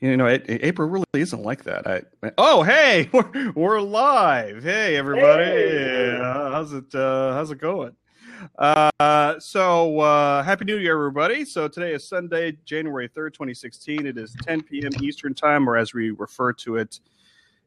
[0.00, 1.86] you know, it, it, April really isn't like that.
[1.86, 4.62] I, oh, hey, we're, we're live.
[4.62, 5.44] Hey, everybody.
[5.44, 6.18] Hey.
[6.20, 6.94] Uh, how's it?
[6.94, 7.94] Uh, how's it going?
[8.58, 11.44] Uh, so uh, happy New Year, everybody.
[11.44, 14.06] So today is Sunday, January third, twenty sixteen.
[14.06, 14.92] It is ten p.m.
[15.02, 17.00] Eastern time, or as we refer to it,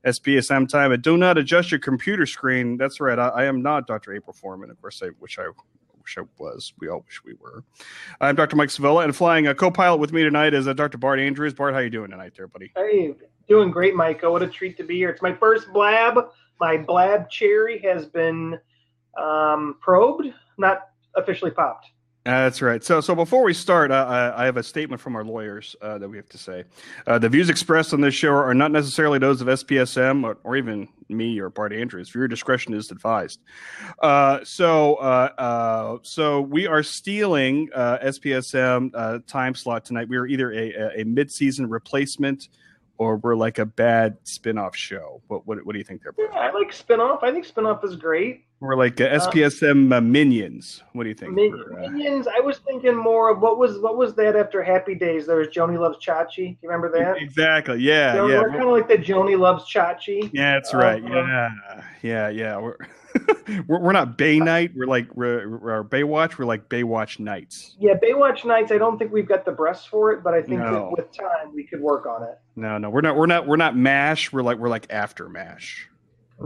[0.05, 0.91] SPSM time.
[0.91, 2.77] And do not adjust your computer screen.
[2.77, 3.20] That's right.
[3.20, 4.13] I, I am not Dr.
[4.13, 4.71] April Foreman.
[4.71, 5.50] Of course, I wish I
[6.04, 6.74] wish I was.
[6.80, 7.64] We all wish we were.
[8.20, 8.56] I'm Dr.
[8.56, 10.98] Mike Sevilla, and flying a co-pilot with me tonight is uh, Dr.
[10.98, 11.54] Bart Andrews.
[11.54, 12.72] Bart, how you doing tonight, there, buddy?
[12.76, 13.16] Hey,
[13.48, 14.21] doing great, Mike.
[14.24, 15.10] What a treat to be here.
[15.10, 16.30] It's my first blab.
[16.60, 18.60] My blab cherry has been
[19.18, 21.88] um, probed, not officially popped.
[22.25, 22.82] That's right.
[22.82, 26.15] So, so before we start, I have a statement from our lawyers uh, that we
[26.15, 26.63] have to say.
[27.05, 30.55] Uh, the views expressed on this show are not necessarily those of SPSM or, or
[30.55, 32.11] even me or Bart Andrews.
[32.11, 33.41] Viewer discretion is advised.
[34.02, 40.08] Uh, so, uh, uh, so we are stealing SPSM time slot tonight.
[40.08, 42.47] We are either a, a mid-season replacement
[42.97, 45.22] or we're like a bad spin-off show.
[45.27, 46.13] What what, what do you think there?
[46.17, 47.23] Yeah, I like spin-off.
[47.23, 48.45] I think spin-off is great.
[48.59, 50.83] We're like uh, SPSM uh, Minions.
[50.94, 51.33] What do you think?
[51.33, 51.89] Min- for, uh...
[51.89, 52.27] Minions.
[52.27, 55.25] I was thinking more of what was what was that after Happy Days?
[55.25, 56.36] There was Joanie Loves Chachi.
[56.36, 57.21] Do you remember that?
[57.21, 57.81] Exactly.
[57.81, 58.14] Yeah.
[58.14, 58.39] So yeah.
[58.39, 60.30] We're kind of like the Joanie Loves Chachi.
[60.33, 61.03] Yeah, that's right.
[61.03, 61.49] Uh, yeah.
[62.02, 62.30] Yeah.
[62.30, 62.58] Yeah.
[62.59, 62.77] We're
[63.67, 64.72] we're, we're not Bay uh, Night.
[64.75, 66.38] We're like we're, we're Baywatch.
[66.38, 67.75] We're like Baywatch Nights.
[67.80, 68.72] Yeah, Baywatch Nights.
[68.72, 70.73] I don't think we've got the breasts for it, but I think no.
[70.73, 72.39] that with time we could work on it.
[72.55, 73.16] No, no, we're not.
[73.16, 73.47] We're not.
[73.47, 74.31] We're not Mash.
[74.31, 75.89] We're like we're like after Mash.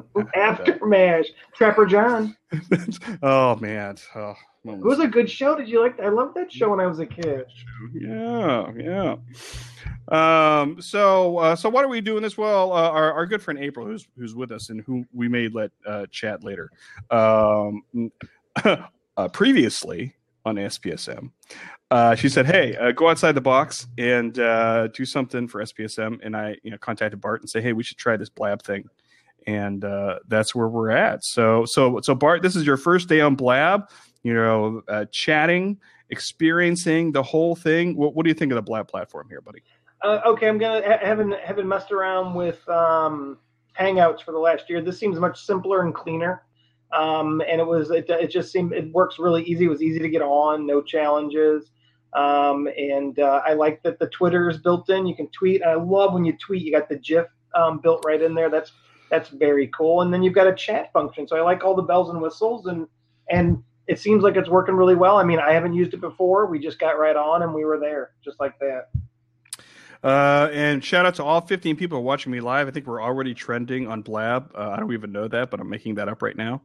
[0.36, 2.36] After Mash, Trapper John.
[3.24, 4.36] oh man, oh,
[4.74, 5.56] it was a good show.
[5.56, 6.00] Did you like?
[6.00, 7.46] I loved that show when I was a kid.
[7.94, 9.16] Yeah, yeah.
[10.10, 12.38] Um, so, uh, so what are we doing this?
[12.38, 15.50] Well, uh, our, our good friend April, who's who's with us and who we may
[15.50, 16.72] let uh, chat later.
[17.12, 17.84] Um,
[18.64, 20.16] uh, previously
[20.46, 21.32] on SPSM,
[21.92, 26.36] uh, she said, "Hey, uh, go outside the box and do something for SPSM." And
[26.36, 28.86] I, you know, contacted Bart and say, "Hey, we should try this Blab thing."
[29.46, 29.82] And
[30.28, 31.20] that's where we're at.
[31.24, 33.90] So, so, so Bart, this is your first day on Blab.
[34.28, 35.80] You know, chatting
[36.10, 37.96] experiencing the whole thing.
[37.96, 39.62] What, what, do you think of the Blab platform here, buddy?
[40.04, 43.38] uh, okay, I'm gonna ha- haven't messed around with um,
[43.80, 44.82] Hangouts for the last year.
[44.82, 46.44] This seems much simpler and cleaner.
[46.94, 49.66] Um, and it was it, it just seemed it works really easy.
[49.66, 51.72] It was easy to get on, no challenges.
[52.14, 55.06] Um, and uh, I like that the Twitter is built in.
[55.06, 55.62] You can tweet.
[55.64, 56.64] I love when you tweet.
[56.64, 58.50] You got the GIF um, built right in there.
[58.50, 58.72] That's
[59.10, 60.02] that's very cool.
[60.02, 61.28] And then you've got a chat function.
[61.28, 62.68] So I like all the bells and whistles.
[62.68, 62.88] And
[63.30, 65.18] and it seems like it's working really well.
[65.18, 66.46] I mean, I haven't used it before.
[66.46, 68.90] We just got right on and we were there just like that.
[70.04, 72.68] Uh, and shout out to all 15 people watching me live.
[72.68, 74.52] I think we're already trending on Blab.
[74.54, 76.62] Uh, I don't even know that, but I'm making that up right now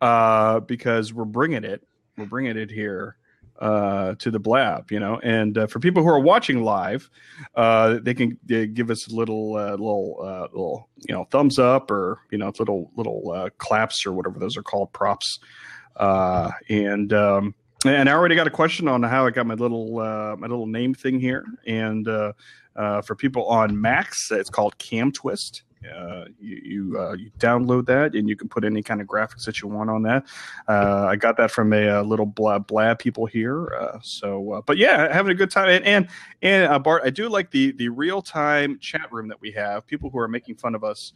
[0.00, 1.86] uh, because we're bringing it.
[2.18, 3.16] We're bringing it here
[3.58, 5.18] uh, to the Blab, you know.
[5.22, 7.08] And uh, for people who are watching live,
[7.54, 10.18] uh, they can they give us a little little
[10.52, 14.62] little you know thumbs up or you know little little claps or whatever those are
[14.62, 15.40] called props.
[15.98, 17.54] And um,
[17.86, 19.94] and I already got a question on how I got my little
[20.36, 22.08] my little name thing here, and
[22.76, 25.62] uh, for people on Macs, it's called Cam Twist.
[25.84, 29.44] Uh, you you, uh, you, download that and you can put any kind of graphics
[29.44, 30.24] that you want on that.
[30.66, 33.74] Uh, I got that from a, a little blab blab people here.
[33.74, 35.68] Uh, so, uh, but yeah, having a good time.
[35.68, 36.08] And and,
[36.40, 39.86] and Bart, I do like the the real time chat room that we have.
[39.86, 41.12] People who are making fun of us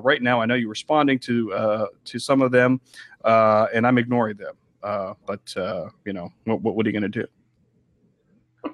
[0.00, 0.40] right now.
[0.42, 2.82] I know you're responding to to some of them,
[3.24, 4.54] and I'm ignoring them.
[5.26, 5.54] but
[6.04, 7.26] you know, what, what are you going to do?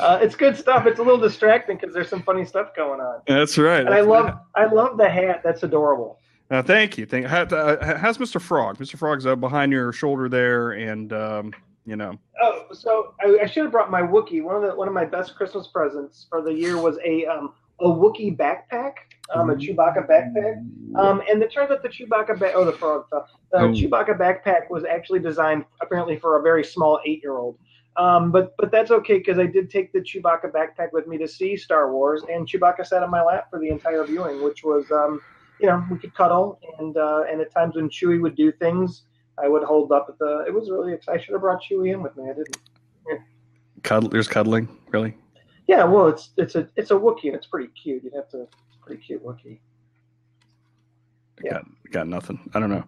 [0.00, 0.86] Uh, it's good stuff.
[0.86, 3.20] It's a little distracting because there's some funny stuff going on.
[3.26, 3.80] That's right.
[3.80, 4.36] And That's I love right.
[4.56, 5.42] I love the hat.
[5.44, 6.18] That's adorable.
[6.50, 7.06] Uh, thank you.
[7.06, 7.26] Thank.
[7.26, 8.40] How, uh, how's Mr.
[8.40, 8.78] Frog?
[8.78, 8.98] Mr.
[8.98, 11.52] Frog's uh, behind your shoulder there, and um,
[11.86, 12.18] you know.
[12.42, 14.42] Oh, so I, I, should have brought my Wookie.
[14.42, 17.54] One of the one of my best Christmas presents for the year was a um,
[17.80, 18.94] a Wookie backpack,
[19.34, 20.56] um, a Chewbacca backpack.
[20.96, 23.06] Um, and it turns out the Chewbacca back oh the frog.
[23.10, 23.24] The
[23.54, 23.68] oh.
[23.68, 27.58] Chewbacca backpack was actually designed apparently for a very small eight year old.
[27.96, 31.28] Um, but but that's okay because I did take the Chewbacca backpack with me to
[31.28, 34.90] see Star Wars, and Chewbacca sat on my lap for the entire viewing, which was
[34.90, 35.20] um,
[35.60, 39.02] you know we could cuddle, and uh, and at times when Chewie would do things,
[39.42, 40.44] I would hold up at the.
[40.46, 41.20] It was really exciting.
[41.20, 42.24] I should have brought Chewie in with me.
[42.24, 42.58] I didn't.
[43.08, 43.18] Yeah.
[43.82, 44.08] Cuddle.
[44.08, 45.16] There's cuddling, really.
[45.66, 48.04] Yeah, well, it's it's a it's a Wookie and it's pretty cute.
[48.04, 48.42] You'd have to.
[48.42, 49.58] It's pretty cute Wookie.
[51.42, 51.52] Yeah.
[51.52, 52.50] Got, got nothing.
[52.54, 52.84] I don't know.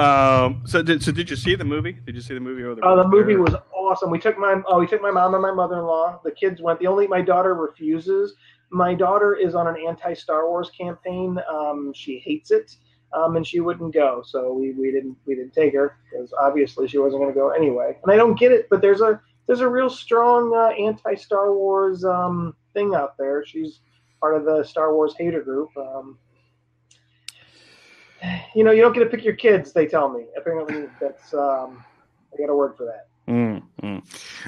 [0.00, 1.92] Um, so did so did you see the movie?
[1.92, 2.64] Did you see the movie?
[2.64, 4.10] Over the oh, the movie was awesome.
[4.10, 6.20] We took my oh we took my mom and my mother in law.
[6.24, 6.80] The kids went.
[6.80, 8.34] The only my daughter refuses.
[8.70, 11.38] My daughter is on an anti Star Wars campaign.
[11.48, 12.76] Um, she hates it.
[13.12, 16.88] Um, and she wouldn't go, so we, we didn't we didn't take her because obviously
[16.88, 17.96] she wasn't going to go anyway.
[18.02, 21.54] And I don't get it, but there's a there's a real strong uh, anti Star
[21.54, 23.44] Wars um, thing out there.
[23.44, 23.80] She's
[24.20, 25.70] part of the Star Wars hater group.
[25.76, 26.18] Um,
[28.54, 29.72] you know, you don't get to pick your kids.
[29.72, 30.26] They tell me.
[30.36, 31.84] Apparently, that's um,
[32.32, 33.08] I got a word for that.
[33.28, 34.02] Mm.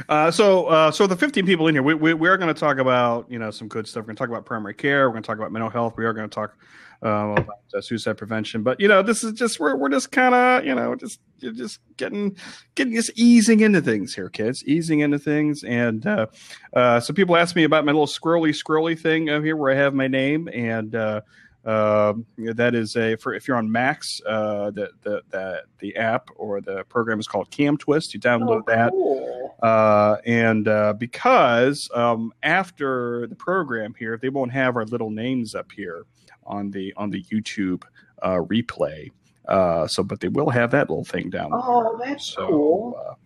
[0.08, 2.58] Uh, so, uh, so the 15 people in here, we, we, we are going to
[2.58, 4.02] talk about, you know, some good stuff.
[4.02, 5.08] We're going to talk about primary care.
[5.08, 5.94] We're going to talk about mental health.
[5.96, 6.56] We are going to talk
[7.02, 8.62] uh, about uh, suicide prevention.
[8.62, 11.80] But you know, this is just we're we're just kind of you know just just
[11.96, 12.36] getting
[12.74, 15.62] getting just easing into things here, kids, easing into things.
[15.64, 19.72] And uh, so people ask me about my little squirrely squirrely thing over here, where
[19.72, 21.22] I have my name and.
[21.66, 22.12] Uh, uh,
[22.54, 26.60] that is a for if you're on Macs, uh, the, the the the app or
[26.60, 28.14] the program is called Cam Twist.
[28.14, 29.56] You download oh, cool.
[29.60, 35.10] that, uh, and uh, because um, after the program here, they won't have our little
[35.10, 36.06] names up here
[36.44, 37.82] on the on the YouTube
[38.22, 39.10] uh, replay.
[39.48, 41.50] Uh, so, but they will have that little thing down.
[41.52, 43.16] Oh, that's so, cool.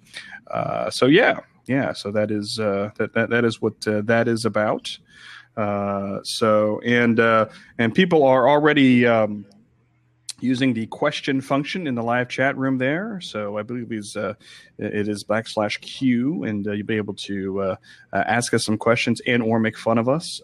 [0.51, 1.93] Uh, uh, so yeah, yeah.
[1.93, 4.99] So that is uh, that, that that is what uh, that is about.
[5.61, 7.47] Uh, so and uh,
[7.79, 9.45] and people are already um,
[10.41, 13.21] using the question function in the live chat room there.
[13.21, 14.35] So I believe uh,
[14.79, 17.77] it is backslash Q, and uh, you'll be able to uh,
[18.15, 20.41] ask us some questions and or make fun of us.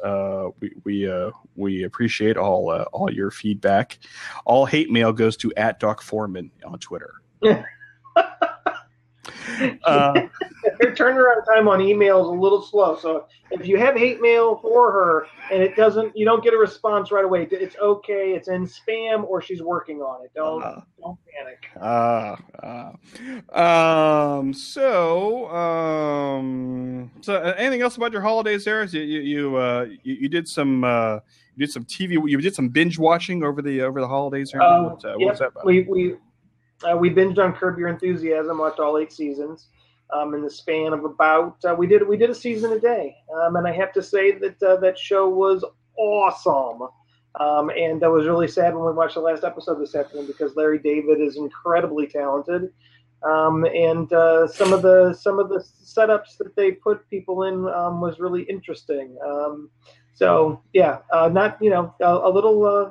[0.61, 3.99] We we we appreciate all all your feedback.
[4.45, 7.15] All hate mail goes to at Doc Foreman on Twitter.
[9.85, 10.13] uh,
[10.81, 12.97] her turnaround time on email is a little slow.
[12.97, 16.57] So if you have hate mail for her and it doesn't, you don't get a
[16.57, 17.47] response right away.
[17.51, 18.33] It's okay.
[18.35, 20.33] It's in spam or she's working on it.
[20.35, 21.67] Don't uh, don't panic.
[21.81, 22.37] Uh,
[23.55, 24.53] uh, um.
[24.53, 27.11] So um.
[27.21, 28.85] So uh, anything else about your holidays there?
[28.85, 30.85] You you you, uh, you, you did some.
[30.85, 31.21] Uh,
[31.57, 32.13] you did some TV.
[32.29, 34.51] You did some binge watching over the over the holidays.
[34.53, 34.61] Here.
[34.61, 35.39] Uh, what, uh, yep.
[35.39, 35.65] that about?
[35.65, 36.17] We we
[36.85, 39.69] uh, we binged on Curb Your Enthusiasm, watched all eight seasons
[40.13, 41.57] um, in the span of about.
[41.65, 44.33] Uh, we did we did a season a day, um, and I have to say
[44.33, 45.65] that uh, that show was
[45.97, 46.89] awesome.
[47.39, 50.57] Um, and I was really sad when we watched the last episode this afternoon because
[50.57, 52.71] Larry David is incredibly talented,
[53.23, 57.67] um, and uh, some of the some of the setups that they put people in
[57.69, 59.17] um, was really interesting.
[59.27, 59.71] Um,
[60.15, 62.91] so yeah, uh, not you know a, a little uh,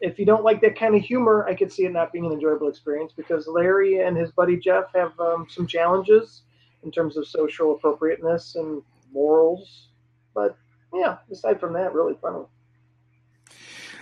[0.00, 2.32] if you don't like that kind of humor, I could see it not being an
[2.32, 6.42] enjoyable experience because Larry and his buddy Jeff have um, some challenges
[6.82, 8.82] in terms of social appropriateness and
[9.12, 9.88] morals.
[10.34, 10.56] But
[10.92, 12.44] yeah, aside from that, really funny.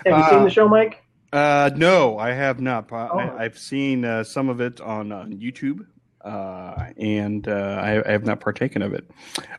[0.04, 1.02] Have you uh, seen the show, Mike?
[1.32, 2.88] Uh, no, I have not.
[2.92, 3.18] Oh.
[3.18, 5.86] I, have seen uh, some of it on, on YouTube
[6.24, 9.08] uh, and uh, I, I, have not partaken of it.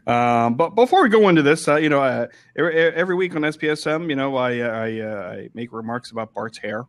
[0.07, 2.27] Um, but before we go into this, uh, you know, uh,
[2.57, 6.57] every, every, week on SPSM, you know, I I, uh, I make remarks about Bart's
[6.57, 6.85] hair,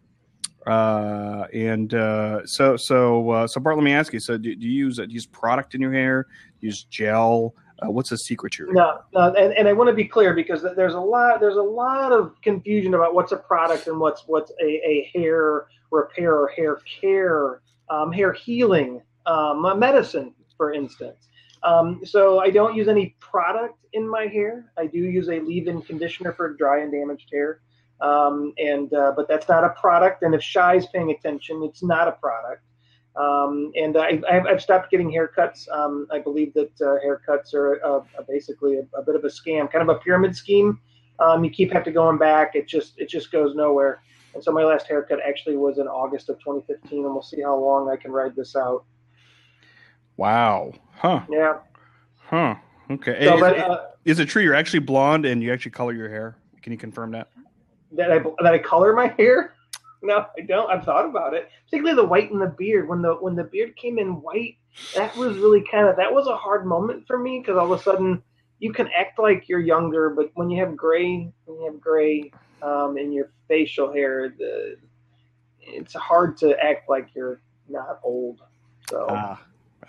[0.66, 4.96] uh, and so so so Bart, let me ask you: so do, do you use
[4.96, 6.26] do you use product in your hair?
[6.60, 7.54] use gel?
[7.82, 8.68] what's the secret here?
[8.72, 11.62] No, no, and, and I want to be clear because there's a lot there's a
[11.62, 16.48] lot of confusion about what's a product and what's what's a, a hair repair or
[16.48, 21.28] hair care, um, hair healing um, medicine, for instance.
[21.62, 24.72] Um, so I don't use any product in my hair.
[24.78, 27.60] I do use a leave-in conditioner for dry and damaged hair,
[28.00, 30.22] um, and uh, but that's not a product.
[30.22, 32.62] And if Shy's paying attention, it's not a product.
[33.16, 35.68] Um, and I, have stopped getting haircuts.
[35.70, 39.72] Um, I believe that uh, haircuts are uh, basically a, a, bit of a scam,
[39.72, 40.78] kind of a pyramid scheme.
[41.18, 42.54] Um, you keep having to going back.
[42.54, 44.02] It just it just goes nowhere.
[44.34, 47.58] And so my last haircut actually was in August of 2015, and we'll see how
[47.58, 48.84] long I can ride this out.
[50.16, 50.72] Wow.
[50.94, 51.22] Huh.
[51.30, 51.58] Yeah.
[52.28, 52.56] Huh.
[52.90, 53.24] Okay.
[53.24, 56.08] So, is, but, uh, is, it true you're actually blonde and you actually color your
[56.08, 56.36] hair?
[56.62, 57.28] Can you confirm that?
[57.92, 59.54] That I that I color my hair?
[60.02, 60.70] No, I don't.
[60.70, 61.50] I've thought about it.
[61.64, 62.88] Particularly the white in the beard.
[62.88, 64.56] When the when the beard came in white,
[64.94, 67.78] that was really kind of that was a hard moment for me because all of
[67.78, 68.22] a sudden
[68.58, 72.32] you can act like you're younger, but when you have gray, when you have gray
[72.62, 74.76] um, in your facial hair, the
[75.60, 78.40] it's hard to act like you're not old.
[78.88, 79.06] So.
[79.10, 79.40] Ah.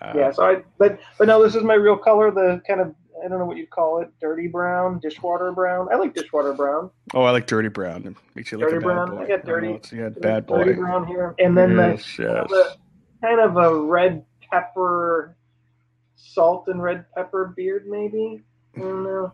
[0.02, 2.32] Uh, yeah, so I but but no, this is my real color.
[2.32, 5.88] The kind of I don't know what you'd call it, dirty brown, dishwater brown.
[5.92, 6.92] I like dishwater brown.
[7.14, 8.06] Oh, I like dirty brown.
[8.06, 9.12] It makes you dirty like a brown.
[9.12, 9.24] boy.
[9.24, 9.70] I got dirty.
[9.70, 10.64] Oh, yeah, bad boy.
[10.64, 12.50] Dirty brown here, and then yes, the, yes.
[12.50, 12.76] the
[13.22, 15.36] kind of a red pepper,
[16.16, 18.42] salt and red pepper beard, maybe.
[18.76, 19.34] I don't know.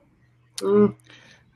[0.60, 0.96] Mm.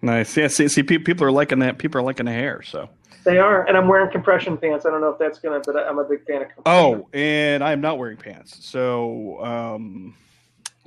[0.02, 0.36] Nice.
[0.36, 0.48] Yeah.
[0.48, 1.78] See, see, people are liking that.
[1.78, 2.62] People are liking the hair.
[2.62, 2.90] So
[3.28, 4.86] they are, and I'm wearing compression pants.
[4.86, 6.48] I don't know if that's gonna, but I'm a big fan of.
[6.66, 10.16] Oh, and I am not wearing pants, so um,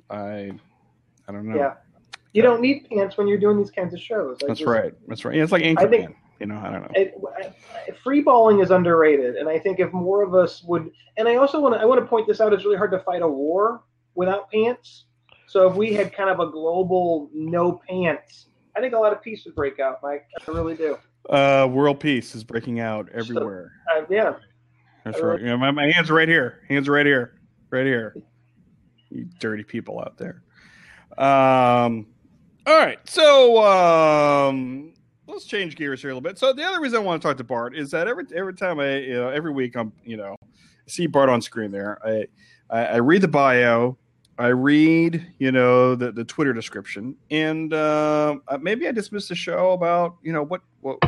[0.08, 0.50] I,
[1.28, 1.54] I don't know.
[1.54, 1.74] Yeah,
[2.32, 4.38] you don't need pants when you're doing these kinds of shows.
[4.42, 4.94] I that's just, right.
[5.06, 5.36] That's right.
[5.36, 5.86] Yeah, it's like Anchorman.
[5.86, 6.90] I think, you know, I don't know.
[6.94, 7.14] It,
[8.02, 11.60] free balling is underrated, and I think if more of us would, and I also
[11.60, 12.54] want to, I want to point this out.
[12.54, 13.82] It's really hard to fight a war
[14.14, 15.04] without pants.
[15.46, 19.20] So if we had kind of a global no pants, I think a lot of
[19.20, 20.26] peace would break out, Mike.
[20.48, 20.96] I really do.
[21.28, 23.72] Uh, world peace is breaking out everywhere.
[23.94, 24.34] So, uh, yeah,
[25.04, 25.40] that's right.
[25.40, 26.60] Yeah, my, my hands are right here.
[26.68, 27.38] Hands are right here.
[27.70, 28.16] Right here.
[29.10, 30.42] You dirty people out there.
[31.18, 32.06] Um.
[32.66, 32.98] All right.
[33.08, 34.92] So um,
[35.26, 36.38] let's change gears here a little bit.
[36.38, 38.78] So the other reason I want to talk to Bart is that every every time
[38.80, 40.36] I you know every week I'm you know
[40.86, 41.98] see Bart on screen there.
[42.04, 42.26] I
[42.68, 43.96] I, I read the bio.
[44.40, 49.34] I read, you know, the, the Twitter description, and uh, maybe I just missed a
[49.34, 50.98] show about, you know, what, what,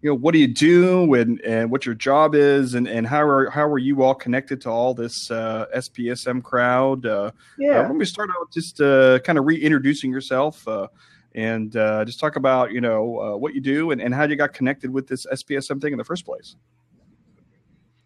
[0.00, 3.20] you know, what do you do, and, and what your job is, and, and how
[3.22, 7.04] are how are you all connected to all this uh, SPSM crowd?
[7.04, 10.86] Uh, yeah, let me start out just uh, kind of reintroducing yourself, uh,
[11.34, 14.52] and uh, just talk about, you know, what you do and, and how you got
[14.52, 16.54] connected with this SPSM thing in the first place.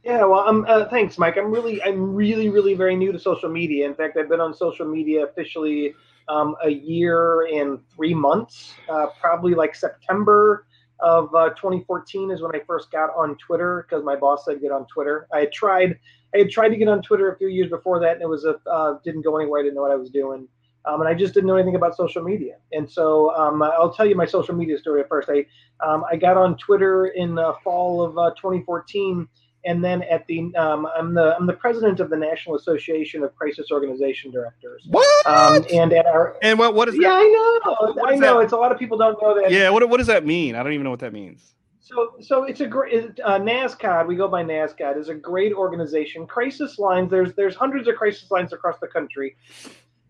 [0.06, 1.36] Yeah, well, um, uh, thanks, Mike.
[1.36, 3.86] I'm really, I'm really, really very new to social media.
[3.86, 5.94] In fact, I've been on social media officially
[6.28, 8.72] um, a year and three months.
[8.88, 10.64] Uh, probably like September
[11.00, 14.70] of uh, 2014 is when I first got on Twitter because my boss said get
[14.70, 15.26] on Twitter.
[15.34, 15.98] I had tried,
[16.32, 18.44] I had tried to get on Twitter a few years before that, and it was
[18.44, 19.58] a uh, didn't go anywhere.
[19.58, 20.46] I didn't know what I was doing.
[20.84, 22.58] Um, and I just didn't know anything about social media.
[22.72, 25.28] And so um, I'll tell you my social media story at first.
[25.28, 25.46] I
[25.84, 29.26] um, I got on Twitter in the fall of uh, 2014
[29.66, 33.34] and then at the um, I'm the I'm the president of the National Association of
[33.36, 34.86] Crisis Organization Directors.
[34.88, 35.26] What?
[35.26, 37.16] Um, and at our and what what is yeah that?
[37.16, 38.44] I know I know that?
[38.44, 39.50] it's a lot of people don't know that.
[39.50, 40.54] Yeah, what what does that mean?
[40.54, 41.54] I don't even know what that means.
[41.80, 44.08] So so it's a great uh, NASCOD.
[44.08, 46.26] We go by NASCOD is a great organization.
[46.26, 47.10] Crisis lines.
[47.10, 49.36] There's there's hundreds of crisis lines across the country.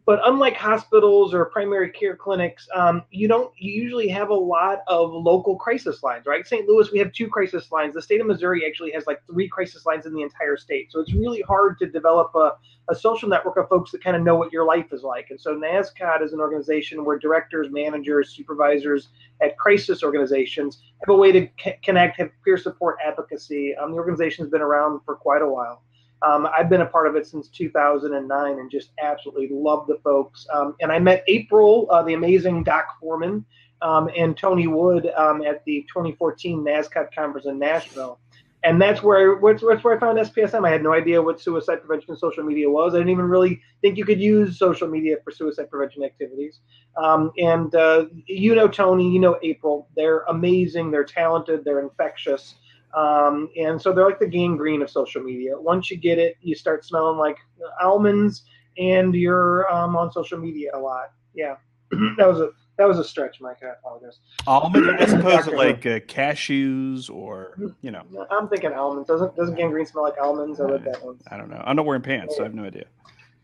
[0.06, 4.82] But unlike hospitals or primary care clinics, um, you don't you usually have a lot
[4.86, 6.46] of local crisis lines, right?
[6.46, 6.68] St.
[6.68, 7.94] Louis, we have two crisis lines.
[7.94, 10.92] The state of Missouri actually has like three crisis lines in the entire state.
[10.92, 12.52] So it's really hard to develop a,
[12.88, 15.30] a social network of folks that kind of know what your life is like.
[15.30, 19.08] And so NASCOD is an organization where directors, managers, supervisors
[19.42, 23.74] at crisis organizations have a way to c- connect, have peer support advocacy.
[23.74, 25.82] Um, the organization has been around for quite a while.
[26.22, 30.46] Um, I've been a part of it since 2009 and just absolutely love the folks.
[30.52, 33.44] Um, and I met April, uh, the amazing Doc Foreman,
[33.82, 38.18] um, and Tony Wood um, at the 2014 NASCOD conference in Nashville.
[38.64, 40.66] And that's where I, that's, where I found SPSM.
[40.66, 42.94] I had no idea what suicide prevention and social media was.
[42.94, 46.58] I didn't even really think you could use social media for suicide prevention activities.
[46.96, 49.88] Um, and uh, you know Tony, you know April.
[49.94, 50.90] They're amazing.
[50.90, 51.64] They're talented.
[51.64, 52.56] They're infectious.
[52.96, 55.52] Um, and so they're like the gangrene of social media.
[55.58, 57.36] Once you get it, you start smelling like
[57.80, 58.44] almonds,
[58.78, 61.12] and you're um, on social media a lot.
[61.34, 61.56] Yeah,
[61.90, 63.58] that was a that was a stretch, Mike.
[63.62, 64.18] I apologize.
[64.46, 68.02] Almond, I suppose, like uh, cashews or you know.
[68.30, 69.08] I'm thinking almonds.
[69.08, 70.58] Doesn't doesn't gangrene smell like almonds?
[70.58, 71.18] I read that one.
[71.30, 71.62] I don't know.
[71.64, 72.86] I'm not wearing pants, so I have no idea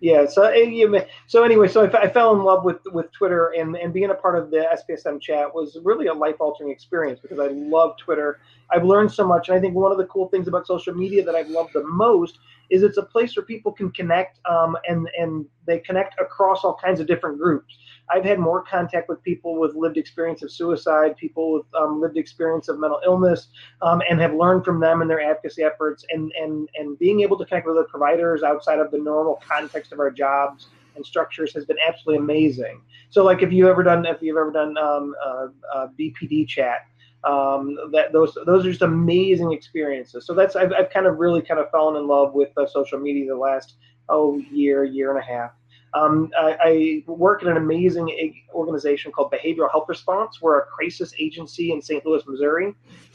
[0.03, 3.95] yeah so eh, so anyway so I, fell in love with with twitter and and
[3.95, 7.47] being a part of the spsm chat was really a life altering experience because i
[7.47, 8.41] love twitter.
[8.71, 11.25] I've learned so much and i think one of the cool things about social media
[11.25, 12.39] that i've loved the most
[12.71, 16.75] is it's a place where people can connect um, and and they connect across all
[16.75, 17.79] kinds of different groups
[18.13, 22.17] I've had more contact with people with lived experience of suicide, people with um, lived
[22.17, 23.49] experience of mental illness,
[23.81, 27.39] um, and have learned from them and their advocacy efforts, and and and being able
[27.39, 31.55] to connect with other providers outside of the normal context of our jobs and structures
[31.55, 32.83] has been absolutely amazing.
[33.09, 36.87] So, like if you ever done if you've ever done um, uh, uh, BPD chat,
[37.25, 40.27] um, that those those are just amazing experiences.
[40.27, 42.99] So that's I've, I've kind of really kind of fallen in love with uh, social
[42.99, 43.75] media the last
[44.09, 45.53] oh year year and a half.
[45.95, 50.41] Um, I, I, work in an amazing organization called Behavioral Health Response.
[50.41, 52.05] We're a crisis agency in St.
[52.07, 52.75] Louis, Missouri.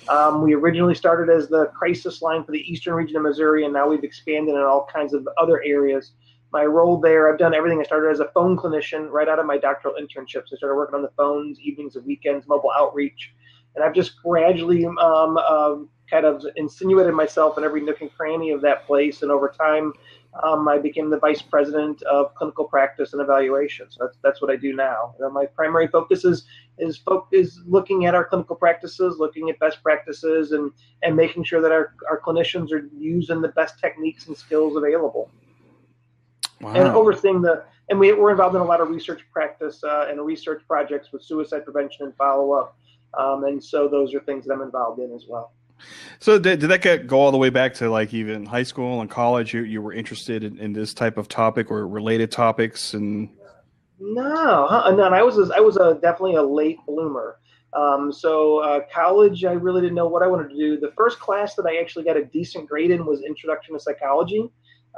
[0.09, 3.73] Um, we originally started as the crisis line for the eastern region of Missouri, and
[3.73, 6.11] now we've expanded in all kinds of other areas.
[6.53, 7.79] My role there, I've done everything.
[7.79, 10.53] I started as a phone clinician right out of my doctoral internships.
[10.53, 13.33] I started working on the phones, evenings and weekends, mobile outreach,
[13.77, 15.75] and I've just gradually um, uh,
[16.09, 19.21] kind of insinuated myself in every nook and cranny of that place.
[19.21, 19.93] And over time,
[20.43, 23.85] um, I became the vice president of clinical practice and evaluation.
[23.91, 25.13] So that's that's what I do now.
[25.19, 26.45] And my primary focus is
[26.79, 30.71] is fo- is looking at our clinical practices, looking at best practices, and
[31.03, 35.29] and making sure that our, our clinicians are using the best techniques and skills available.
[36.61, 36.73] Wow.
[36.73, 40.19] And overseeing the and we, we're involved in a lot of research practice uh, and
[40.25, 42.75] research projects with suicide prevention and follow up.
[43.13, 45.53] Um, and so those are things that I'm involved in as well.
[46.19, 49.01] So did, did that get, go all the way back to like even high school
[49.01, 49.53] and college?
[49.53, 53.29] You you were interested in, in this type of topic or related topics and
[53.99, 54.91] no, huh?
[54.91, 57.39] no, I was a, I was a definitely a late bloomer.
[57.73, 60.79] Um, so uh, college, I really didn't know what I wanted to do.
[60.79, 64.49] The first class that I actually got a decent grade in was Introduction to Psychology.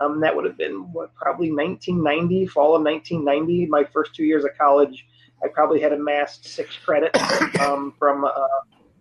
[0.02, 3.66] Um, that would have been what probably 1990, fall of 1990.
[3.68, 5.06] My first two years of college,
[5.44, 7.20] I probably had amassed six credits
[7.60, 8.32] um, from uh,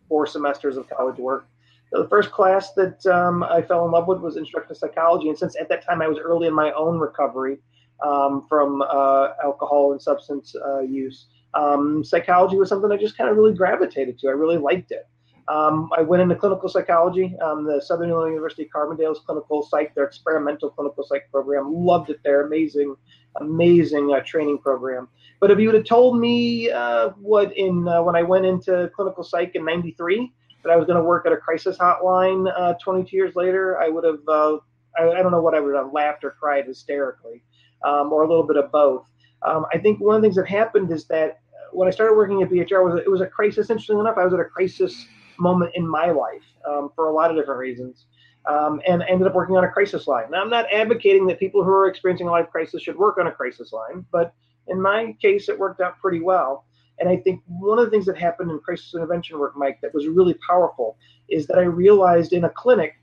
[0.09, 1.47] four semesters of college work.
[1.92, 5.57] The first class that um, I fell in love with was instructional psychology, and since
[5.59, 7.59] at that time I was early in my own recovery
[8.04, 13.30] um, from uh, alcohol and substance uh, use, um, psychology was something I just kind
[13.30, 14.28] of really gravitated to.
[14.28, 15.09] I really liked it.
[15.49, 20.05] Um, I went into clinical psychology, um, the Southern Illinois University Carbondale's clinical psych, their
[20.05, 21.73] experimental clinical psych program.
[21.73, 22.47] Loved it there.
[22.47, 22.95] Amazing,
[23.40, 25.09] amazing uh, training program.
[25.40, 28.90] But if you would have told me uh, what in uh, when I went into
[28.95, 30.33] clinical psych in '93
[30.64, 33.88] that I was going to work at a crisis hotline uh, 22 years later, I
[33.88, 34.21] would have.
[34.28, 34.59] Uh,
[34.99, 37.43] I, I, don't know what I would have laughed or cried hysterically,
[37.85, 39.07] um, or a little bit of both.
[39.43, 41.40] Um, I think one of the things that happened is that
[41.73, 43.71] when I started working at BHR, was it was a crisis.
[43.71, 45.07] Interestingly enough, I was at a crisis
[45.38, 48.07] moment in my life um, for a lot of different reasons.
[48.47, 50.30] Um, and ended up working on a crisis line.
[50.30, 53.26] Now, I'm not advocating that people who are experiencing a life crisis should work on
[53.26, 54.33] a crisis line, but
[54.68, 56.64] in my case, it worked out pretty well.
[56.99, 59.95] And I think one of the things that happened in crisis intervention work, Mike, that
[59.95, 60.97] was really powerful
[61.28, 62.95] is that I realized in a clinic,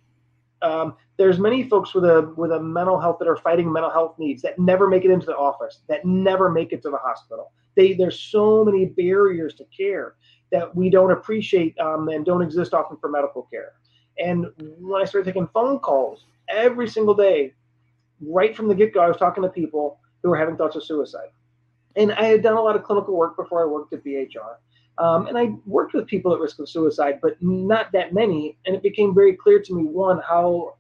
[0.62, 4.16] um, there's many folks with a with a mental health that are fighting mental health
[4.18, 7.52] needs that never make it into the office, that never make it to the hospital.
[7.76, 10.16] They there's so many barriers to care
[10.52, 13.74] that we don't appreciate um, and don't exist often for medical care.
[14.18, 17.54] And when I started taking phone calls every single day,
[18.22, 20.84] right from the get go, I was talking to people who were having thoughts of
[20.84, 21.30] suicide.
[21.96, 24.56] And I had done a lot of clinical work before I worked at BHR.
[24.98, 28.58] Um, and I worked with people at risk of suicide, but not that many.
[28.66, 30.76] And it became very clear to me one, how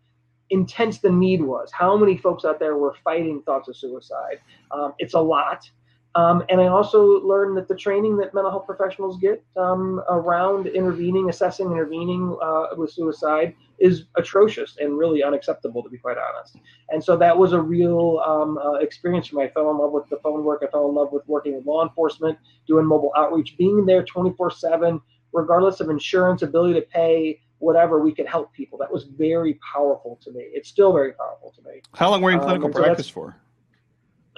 [0.49, 4.39] intense the need was, how many folks out there were fighting thoughts of suicide.
[4.71, 5.69] Um, it's a lot.
[6.15, 10.67] Um, and I also learned that the training that mental health professionals get um, around
[10.67, 16.55] intervening, assessing, intervening uh, with suicide is atrocious and really unacceptable, to be quite honest.
[16.89, 19.43] And so that was a real um, uh, experience for me.
[19.43, 20.63] I fell in love with the phone work.
[20.65, 24.51] I fell in love with working with law enforcement, doing mobile outreach, being there 24
[24.51, 25.01] 7,
[25.33, 28.77] regardless of insurance, ability to pay, whatever, we could help people.
[28.77, 30.45] That was very powerful to me.
[30.53, 31.81] It's still very powerful to me.
[31.93, 33.35] How long were you in clinical um, practice for?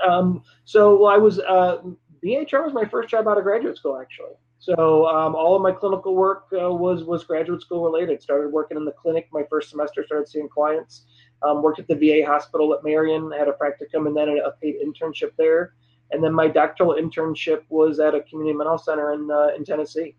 [0.06, 1.78] Um, so well, I was uh,
[2.24, 4.34] BHR was my first job out of graduate school actually.
[4.60, 8.22] So um, all of my clinical work uh, was was graduate school related.
[8.22, 10.04] Started working in the clinic my first semester.
[10.06, 11.06] Started seeing clients.
[11.44, 13.32] Um, worked at the VA hospital at Marion.
[13.32, 15.74] Had a practicum and then a paid internship there.
[16.12, 20.16] And then my doctoral internship was at a community mental center in uh, in Tennessee.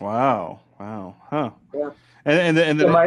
[0.00, 0.60] Wow!
[0.78, 1.16] Wow!
[1.28, 1.50] Huh?
[1.74, 1.90] Yeah.
[2.24, 3.06] And and, and then, so my,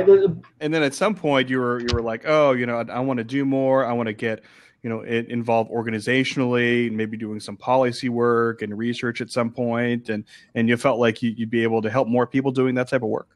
[0.59, 2.99] and then at some point you were you were like, oh, you know, I, I
[2.99, 3.85] want to do more.
[3.85, 4.43] I want to get
[4.83, 10.09] you know it involved organizationally maybe doing some policy work and research at some point
[10.09, 10.23] and
[10.55, 13.03] and you felt like you, would be able to help more people doing that type
[13.03, 13.29] of work?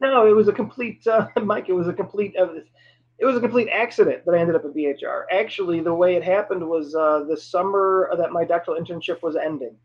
[0.00, 2.48] No it was a complete uh, mike it was a complete uh,
[3.18, 6.22] it was a complete accident that i ended up at bhr actually the way it
[6.22, 9.76] happened was uh, the summer that my doctoral internship was ending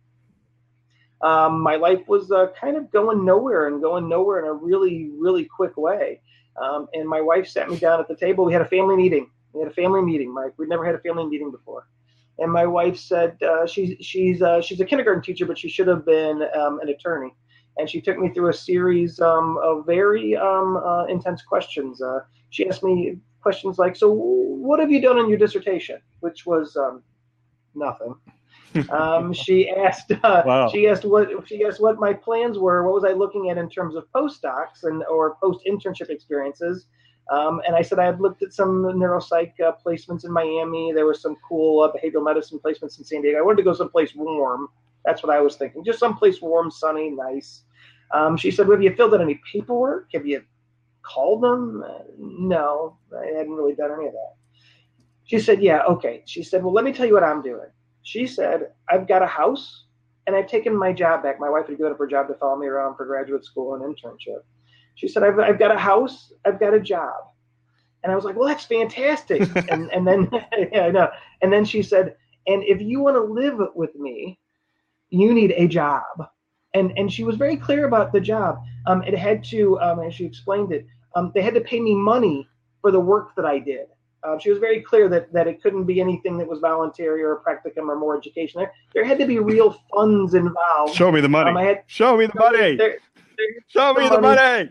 [1.24, 5.10] um, my life was uh, kind of going nowhere and going nowhere in a really
[5.18, 6.20] really quick way.
[6.62, 8.46] Um, and my wife sat me down at the table.
[8.46, 10.54] We had a family meeting we had a family meeting, Mike.
[10.58, 11.88] We'd never had a family meeting before.
[12.40, 15.88] And my wife said uh, she's she's uh, she's a kindergarten teacher, but she should
[15.88, 17.34] have been um, an attorney.
[17.78, 22.02] And she took me through a series um, of very um, uh, intense questions.
[22.02, 26.46] Uh, she asked me questions like, "So, what have you done in your dissertation?" Which
[26.46, 27.04] was um,
[27.76, 28.16] nothing.
[28.90, 30.68] Um, she asked uh, wow.
[30.68, 32.84] she asked what she asked what my plans were.
[32.84, 36.88] What was I looking at in terms of postdocs and or post internship experiences?
[37.32, 40.92] Um, and I said I had looked at some neuropsych uh, placements in Miami.
[40.92, 43.40] There were some cool uh, behavioral medicine placements in San Diego.
[43.40, 44.68] I wanted to go someplace warm.
[45.06, 45.84] That's what I was thinking.
[45.84, 47.64] Just someplace warm, sunny, nice.
[48.12, 50.10] Um, she said, well, "Have you filled out any paperwork?
[50.14, 50.44] Have you
[51.02, 54.34] called them?" Uh, no, I hadn't really done any of that.
[55.24, 57.70] She said, "Yeah, okay." She said, "Well, let me tell you what I'm doing."
[58.04, 59.86] She said, "I've got a house,
[60.28, 61.40] and I've taken my job back.
[61.40, 63.84] My wife had given up her job to follow me around for graduate school and
[63.84, 64.44] internship."
[64.96, 67.14] She said, I've, I've got a house, I've got a job.
[68.04, 69.42] And I was like, well, that's fantastic.
[69.70, 70.30] and, and then,
[70.72, 71.10] yeah, I know.
[71.42, 72.16] And then she said,
[72.48, 74.40] and if you want to live with me,
[75.10, 76.28] you need a job.
[76.74, 78.62] And, and she was very clear about the job.
[78.88, 81.96] Um, it had to, um, as she explained it, um, they had to pay me
[81.96, 82.48] money
[82.82, 83.88] for the work that I did.
[84.24, 87.34] Uh, she was very clear that, that it couldn't be anything that was voluntary or
[87.34, 88.60] a practicum or more education.
[88.60, 90.96] There, there had to be real funds involved.
[90.96, 91.52] Show me the money.
[91.52, 92.76] Um, had, Show me the money.
[92.76, 92.98] There,
[93.38, 94.42] there, Show me the money.
[94.42, 94.70] money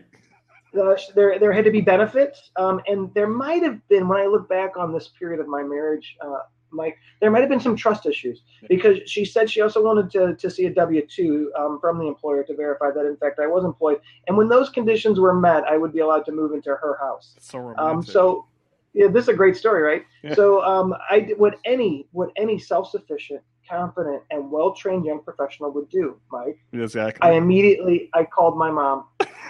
[0.79, 4.25] uh, there there had to be benefits, um, and there might have been when I
[4.25, 6.39] look back on this period of my marriage, uh,
[6.71, 10.35] Mike, there might have been some trust issues because she said she also wanted to,
[10.35, 13.47] to see a W two um, from the employer to verify that in fact I
[13.47, 16.69] was employed, and when those conditions were met, I would be allowed to move into
[16.69, 17.35] her house.
[17.39, 18.47] So um, so
[18.93, 20.05] yeah, this is a great story, right?
[20.23, 20.35] Yeah.
[20.35, 25.71] So, um, I what any what any self sufficient, confident, and well trained young professional
[25.71, 26.59] would do, Mike.
[26.73, 27.27] Exactly.
[27.27, 29.05] I immediately I called my mom.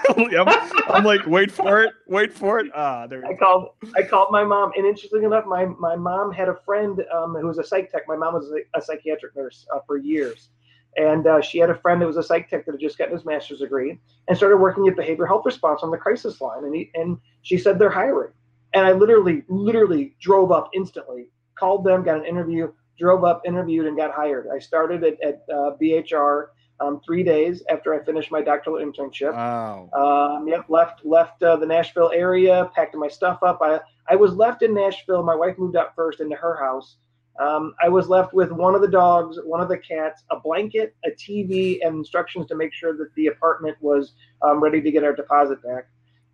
[0.17, 2.71] I'm, I'm like, wait for it, wait for it.
[2.75, 3.25] Ah, there.
[3.25, 7.03] I called I called my mom, and interestingly enough, my my mom had a friend
[7.13, 8.03] um, who was a psych tech.
[8.07, 10.49] My mom was a, a psychiatric nurse uh, for years,
[10.97, 13.13] and uh, she had a friend that was a psych tech that had just gotten
[13.13, 16.65] his master's degree and started working at behavioral health response on the crisis line.
[16.65, 18.31] And he, and she said they're hiring,
[18.73, 23.87] and I literally literally drove up instantly, called them, got an interview, drove up, interviewed,
[23.87, 24.47] and got hired.
[24.53, 26.47] I started at, at uh, BHR.
[26.79, 29.89] Um, three days after I finished my doctoral internship, Wow.
[29.93, 33.59] um, yep, left left uh, the Nashville area, packed my stuff up.
[33.61, 35.23] I I was left in Nashville.
[35.23, 36.97] My wife moved out first into her house.
[37.39, 40.95] Um, I was left with one of the dogs, one of the cats, a blanket,
[41.05, 45.03] a TV, and instructions to make sure that the apartment was um, ready to get
[45.03, 45.87] our deposit back.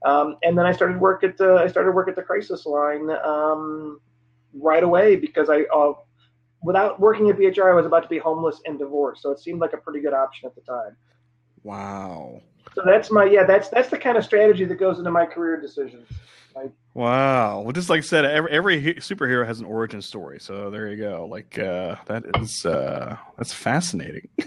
[0.06, 3.10] Um, and then I started work at the I started work at the crisis line
[3.24, 4.00] um,
[4.54, 5.94] right away because I uh,
[6.62, 9.60] without working at BHR I was about to be homeless and divorced, so it seemed
[9.62, 10.96] like a pretty good option at the time.
[11.64, 12.42] Wow.
[12.76, 13.44] So that's my yeah.
[13.44, 16.08] That's that's the kind of strategy that goes into my career decisions.
[16.94, 17.62] Wow.
[17.62, 20.40] Well, just like I said, every, every superhero has an origin story.
[20.40, 21.28] So there you go.
[21.30, 24.28] Like uh, that is uh, that's fascinating.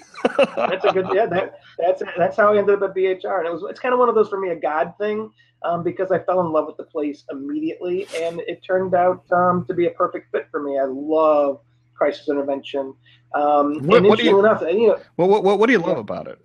[0.56, 1.26] That's a good yeah.
[1.26, 3.98] That that's that's how I ended up at BHR, and it was it's kind of
[3.98, 5.30] one of those for me a God thing
[5.64, 9.64] um, because I fell in love with the place immediately, and it turned out um,
[9.66, 10.78] to be a perfect fit for me.
[10.78, 11.60] I love
[11.94, 12.94] crisis intervention.
[13.34, 15.78] Um, What- and what do you- enough, you know, well, what, what what do you
[15.78, 16.38] love about it?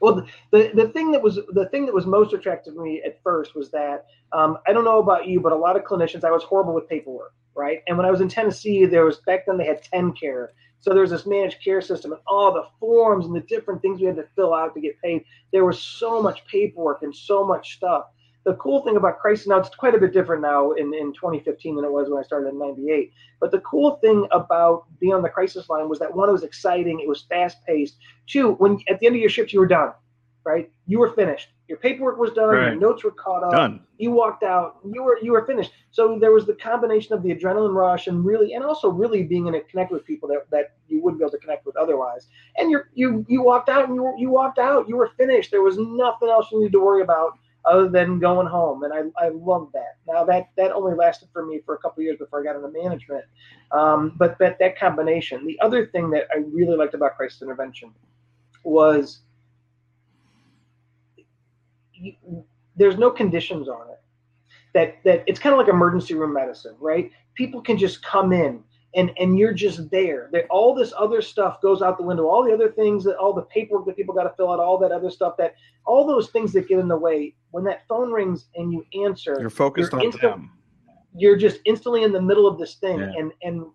[0.00, 3.00] Well, the, the the thing that was the thing that was most attractive to me
[3.04, 6.24] at first was that um, I don't know about you, but a lot of clinicians
[6.24, 7.82] I was horrible with paperwork, right?
[7.86, 10.48] And when I was in Tennessee, there was back then they had TennCare,
[10.80, 14.00] so there was this managed care system and all the forms and the different things
[14.00, 15.24] we had to fill out to get paid.
[15.52, 18.06] There was so much paperwork and so much stuff.
[18.44, 21.76] The cool thing about crisis now it's quite a bit different now in, in 2015
[21.76, 23.12] than it was when I started in '98.
[23.40, 26.42] But the cool thing about being on the crisis line was that one, it was
[26.42, 27.96] exciting, it was fast paced.
[28.26, 29.92] Two, when at the end of your shift you were done,
[30.44, 30.70] right?
[30.86, 31.50] You were finished.
[31.68, 32.54] Your paperwork was done.
[32.54, 33.52] Your notes were caught up.
[33.52, 33.80] Done.
[33.96, 34.76] You walked out.
[34.84, 35.72] You were you were finished.
[35.90, 39.46] So there was the combination of the adrenaline rush and really, and also really being
[39.46, 42.26] in a connect with people that, that you wouldn't be able to connect with otherwise.
[42.56, 44.88] And you you you walked out and you were, you walked out.
[44.88, 45.50] You were finished.
[45.50, 48.82] There was nothing else you needed to worry about other than going home.
[48.84, 49.98] And I I love that.
[50.06, 52.70] Now that that only lasted for me for a couple years before I got into
[52.70, 53.24] management.
[53.70, 55.46] Um, but that that combination.
[55.46, 57.92] The other thing that I really liked about crisis intervention
[58.64, 59.20] was
[61.94, 62.14] you,
[62.76, 64.00] there's no conditions on it.
[64.74, 67.10] That that it's kind of like emergency room medicine, right?
[67.34, 68.62] People can just come in
[68.94, 70.28] and and you're just there.
[70.32, 72.26] That all this other stuff goes out the window.
[72.26, 74.78] All the other things that all the paperwork that people got to fill out, all
[74.78, 75.54] that other stuff that
[75.86, 77.34] all those things that get in the way.
[77.50, 80.50] When that phone rings and you answer, You're focused You're on instant- them.
[81.14, 83.12] you're just instantly in the middle of this thing Yeah.
[83.18, 83.66] and and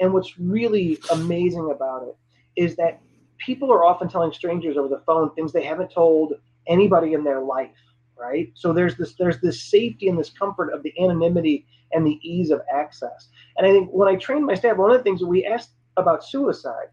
[0.00, 2.16] and what's really amazing about it
[2.56, 3.00] is that
[3.38, 6.34] people are often telling strangers over the phone things they haven't told
[6.66, 7.76] anybody in their life
[8.18, 12.18] right so there's this there's this safety and this comfort of the anonymity and the
[12.22, 13.28] ease of access.
[13.56, 16.24] And i think when i trained my staff one of the things we asked about
[16.24, 16.88] suicide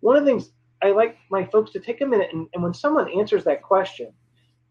[0.00, 0.50] one of the things
[0.82, 4.12] i like my folks to take a minute and, and when someone answers that question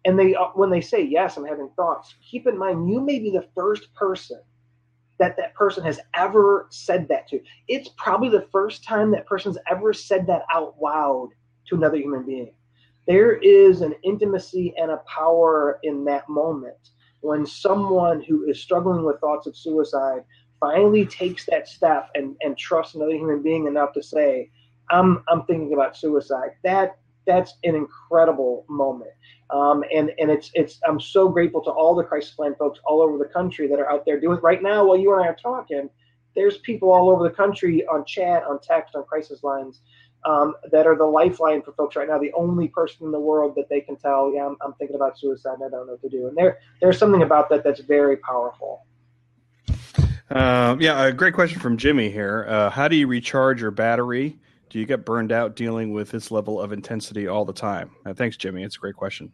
[0.05, 3.19] and they uh, when they say yes i'm having thoughts keep in mind you may
[3.19, 4.39] be the first person
[5.19, 7.39] that that person has ever said that to.
[7.67, 11.29] It's probably the first time that person's ever said that out loud
[11.67, 12.53] to another human being.
[13.07, 16.89] There is an intimacy and a power in that moment
[17.23, 20.23] when someone who is struggling with thoughts of suicide
[20.59, 24.49] finally takes that step and, and trusts another human being enough to say
[24.89, 29.11] i'm i'm thinking about suicide that that's an incredible moment
[29.53, 33.01] um, and and it's it's I'm so grateful to all the crisis line folks all
[33.01, 35.27] over the country that are out there doing it right now while you and I
[35.27, 35.89] are talking.
[36.35, 39.81] There's people all over the country on chat, on text, on crisis lines
[40.25, 42.17] um, that are the lifeline for folks right now.
[42.17, 45.17] The only person in the world that they can tell, yeah, I'm, I'm thinking about
[45.17, 46.27] suicide and I don't know what to do.
[46.27, 48.85] And there there's something about that that's very powerful.
[50.29, 52.45] Uh, yeah, a great question from Jimmy here.
[52.47, 54.39] Uh, how do you recharge your battery?
[54.69, 57.91] Do you get burned out dealing with this level of intensity all the time?
[58.05, 58.63] Uh, thanks, Jimmy.
[58.63, 59.31] It's a great question.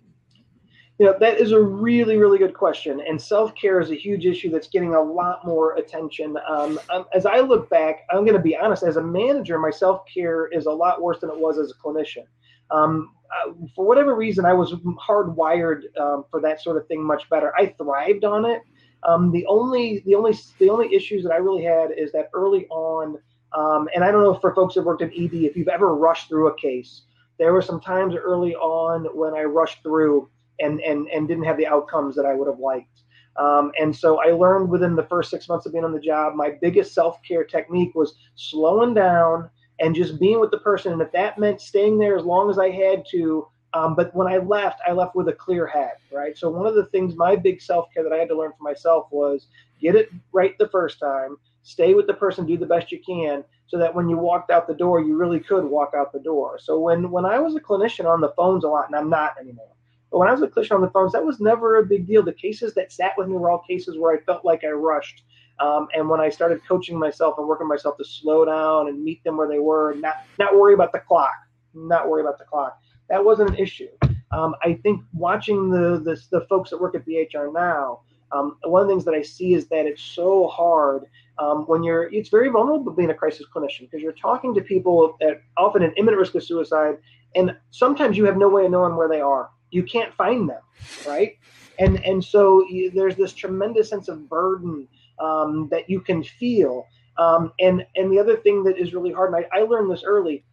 [0.99, 3.01] You know, that is a really, really good question.
[3.07, 6.37] And self care is a huge issue that's getting a lot more attention.
[6.45, 9.71] Um, um, as I look back, I'm going to be honest, as a manager, my
[9.71, 12.25] self care is a lot worse than it was as a clinician.
[12.69, 17.29] Um, uh, for whatever reason, I was hardwired um, for that sort of thing much
[17.29, 17.53] better.
[17.57, 18.61] I thrived on it.
[19.03, 22.67] Um, the only, the only, the only issues that I really had is that early
[22.67, 23.17] on,
[23.53, 26.47] and I don't know for folks that worked in ED, if you've ever rushed through
[26.47, 27.03] a case,
[27.37, 31.57] there were some times early on when I rushed through and and and didn't have
[31.57, 33.03] the outcomes that I would have liked.
[33.37, 36.35] Um, and so I learned within the first six months of being on the job,
[36.35, 40.91] my biggest self care technique was slowing down and just being with the person.
[40.91, 44.27] And if that meant staying there as long as I had to, um, but when
[44.27, 46.37] I left, I left with a clear head, right?
[46.37, 48.63] So one of the things, my big self care that I had to learn for
[48.63, 49.47] myself was
[49.79, 53.43] get it right the first time, stay with the person, do the best you can,
[53.67, 56.57] so that when you walked out the door, you really could walk out the door.
[56.59, 59.35] So when when I was a clinician on the phones a lot, and I'm not
[59.39, 59.75] anymore,
[60.11, 62.23] but when I was a clinician on the phones, that was never a big deal.
[62.23, 65.23] The cases that sat with me were all cases where I felt like I rushed.
[65.59, 69.23] Um, and when I started coaching myself and working myself to slow down and meet
[69.23, 71.33] them where they were, and not not worry about the clock,
[71.73, 73.89] not worry about the clock, that wasn't an issue.
[74.31, 78.81] Um, I think watching the, the the folks that work at BHR now, um, one
[78.81, 81.03] of the things that I see is that it's so hard
[81.39, 82.11] um, when you're.
[82.13, 85.93] It's very vulnerable being a crisis clinician because you're talking to people at often at
[85.97, 86.97] imminent risk of suicide,
[87.35, 89.49] and sometimes you have no way of knowing where they are.
[89.71, 90.61] You can't find them,
[91.07, 91.37] right?
[91.77, 94.87] And and so you, there's this tremendous sense of burden
[95.19, 96.85] um, that you can feel.
[97.17, 100.03] Um, and and the other thing that is really hard, and I, I learned this
[100.03, 100.43] early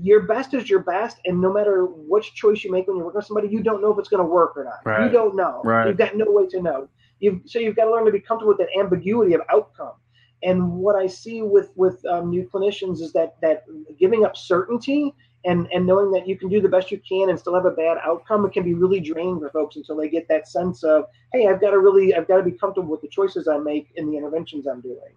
[0.00, 3.18] your best is your best, and no matter which choice you make when you're working
[3.18, 4.80] with somebody, you don't know if it's going to work or not.
[4.84, 5.04] Right.
[5.04, 5.60] You don't know.
[5.64, 5.86] Right.
[5.86, 6.88] You've got no way to know.
[7.20, 9.92] You've, so you've got to learn to be comfortable with that ambiguity of outcome.
[10.42, 13.64] And what I see with with um, new clinicians is that that
[13.98, 17.38] giving up certainty and and knowing that you can do the best you can and
[17.38, 20.28] still have a bad outcome, it can be really draining for folks until they get
[20.28, 23.08] that sense of, hey, I've got to really, I've got to be comfortable with the
[23.08, 25.12] choices I make and the interventions I'm doing.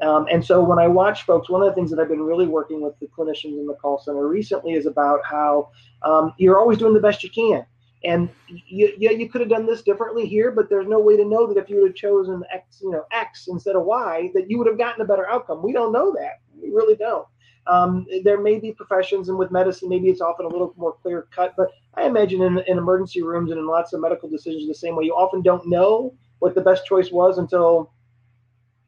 [0.00, 2.46] Um, and so when I watch folks, one of the things that I've been really
[2.48, 5.70] working with the clinicians in the call center recently is about how
[6.02, 7.66] um, you're always doing the best you can.
[8.02, 11.24] And you, yeah, you could have done this differently here, but there's no way to
[11.24, 14.50] know that if you would have chosen X, you know, X instead of Y, that
[14.50, 15.62] you would have gotten a better outcome.
[15.62, 16.40] We don't know that.
[16.62, 17.26] We really don't.
[17.70, 21.28] Um, there may be professions, and with medicine, maybe it's often a little more clear
[21.34, 21.54] cut.
[21.56, 24.96] But I imagine in, in emergency rooms and in lots of medical decisions, the same
[24.96, 27.92] way, you often don't know what the best choice was until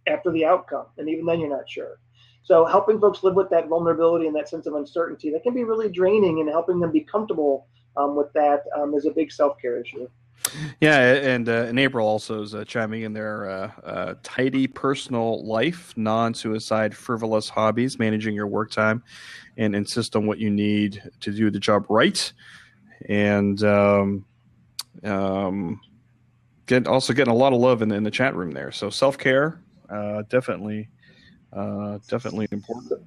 [0.09, 2.01] after the outcome, and even then, you're not sure.
[2.43, 5.63] So, helping folks live with that vulnerability and that sense of uncertainty that can be
[5.63, 9.61] really draining, and helping them be comfortable um, with that um, is a big self
[9.63, 10.09] care issue.
[10.81, 13.49] Yeah, and uh, and April also is uh, chiming in there.
[13.49, 19.03] Uh, uh tidy personal life, non-suicide, frivolous hobbies, managing your work time,
[19.57, 22.33] and insist on what you need to do the job right,
[23.09, 24.25] and um,
[25.05, 25.81] um,
[26.67, 28.73] get also getting a lot of love in the, in the chat room there.
[28.73, 30.89] So self care, uh, definitely,
[31.53, 33.03] uh, definitely important.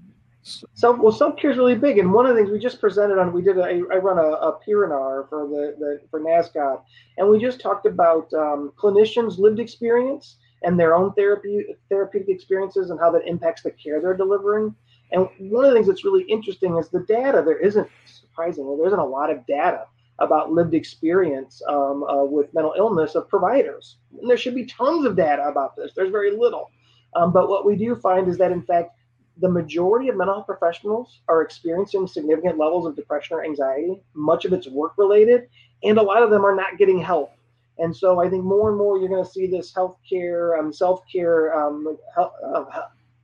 [0.46, 3.18] So, well, self care is really big, and one of the things we just presented
[3.18, 3.58] on, we did.
[3.58, 6.84] A, I run a, a P&R for the, the for NASCOD,
[7.18, 12.92] and we just talked about um, clinicians' lived experience and their own therapy therapeutic experiences
[12.92, 14.76] and how that impacts the care they're delivering.
[15.12, 17.42] And one of the things that's really interesting is the data.
[17.44, 19.86] There isn't surprisingly there isn't a lot of data
[20.20, 23.98] about lived experience um, uh, with mental illness of providers.
[24.22, 25.94] And there should be tons of data about this.
[25.96, 26.70] There's very little.
[27.16, 28.92] Um, but what we do find is that, in fact,
[29.40, 34.02] the majority of mental health professionals are experiencing significant levels of depression or anxiety.
[34.14, 35.48] Much of it's work related,
[35.84, 37.32] and a lot of them are not getting help.
[37.78, 41.02] And so I think more and more you're going to see this healthcare, um, self
[41.12, 42.64] care, um, uh,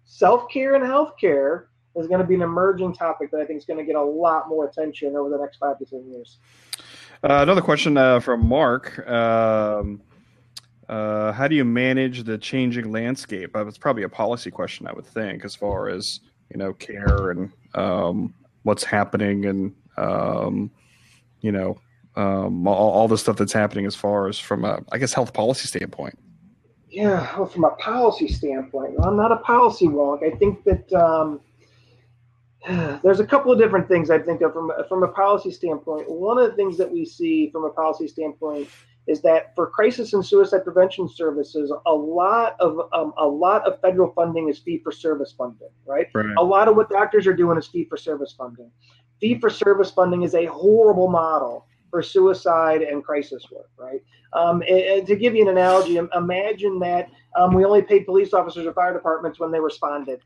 [0.04, 3.66] self care and healthcare is going to be an emerging topic that I think is
[3.66, 6.38] going to get a lot more attention over the next five to ten years.
[7.24, 9.08] Uh, another question uh, from Mark.
[9.08, 10.02] Um,
[10.92, 13.52] uh, how do you manage the changing landscape?
[13.56, 16.20] It's probably a policy question, I would think, as far as
[16.52, 20.70] you know, care and um, what's happening, and um,
[21.40, 21.80] you know,
[22.18, 25.34] um, all, all, the stuff that's happening as far as from a, I guess, health
[25.34, 26.20] policy standpoint.
[26.90, 30.26] Yeah, well, from a policy standpoint, I'm not a policy wonk.
[30.26, 31.40] I think that um,
[33.02, 36.12] there's a couple of different things I think of from from a policy standpoint.
[36.12, 38.68] One of the things that we see from a policy standpoint
[39.12, 43.80] is that for crisis and suicide prevention services, a lot of um, a lot of
[43.82, 46.08] federal funding is fee for service funding, right?
[46.14, 46.34] right?
[46.38, 48.72] A lot of what doctors are doing is fee for service funding.
[49.20, 54.02] Fee for service funding is a horrible model for suicide and crisis work, right?
[54.34, 58.34] Um, and, and to give you an analogy, imagine that um, we only paid police
[58.34, 60.22] officers or fire departments when they responded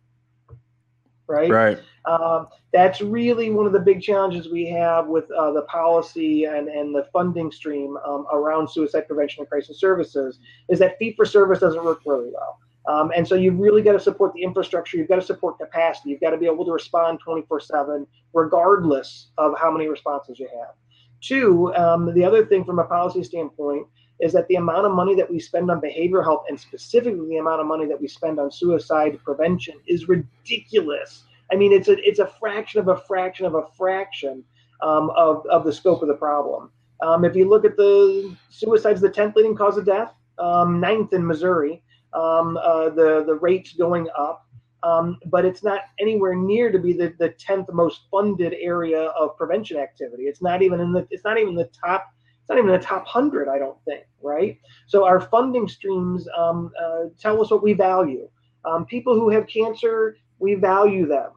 [1.28, 1.50] right?
[1.50, 1.80] Right.
[2.06, 6.68] Um, that's really one of the big challenges we have with uh, the policy and,
[6.68, 11.26] and the funding stream um, around suicide prevention and crisis services is that fee for
[11.26, 12.60] service doesn't work really well.
[12.88, 14.98] Um, and so you've really got to support the infrastructure.
[14.98, 16.12] You've got to support capacity.
[16.12, 20.48] You've got to be able to respond 24 7, regardless of how many responses you
[20.60, 20.76] have.
[21.22, 23.88] Two, um, the other thing from a policy standpoint
[24.20, 27.38] is that the amount of money that we spend on behavioral health and specifically the
[27.38, 31.24] amount of money that we spend on suicide prevention is ridiculous.
[31.52, 34.44] I mean, it's a it's a fraction of a fraction of a fraction
[34.82, 36.72] um, of of the scope of the problem.
[37.02, 41.14] Um, if you look at the suicides, the tenth leading cause of death um, ninth
[41.14, 41.82] in Missouri.
[42.14, 44.48] Um, uh, the the rates going up,
[44.84, 49.36] um, but it's not anywhere near to be the, the tenth most funded area of
[49.36, 50.24] prevention activity.
[50.24, 52.14] It's not even in the it's not even the top
[52.46, 53.50] it's not even the top hundred.
[53.50, 54.60] I don't think right.
[54.86, 58.30] So our funding streams um, uh, tell us what we value.
[58.66, 61.32] Um, people who have cancer, we value them.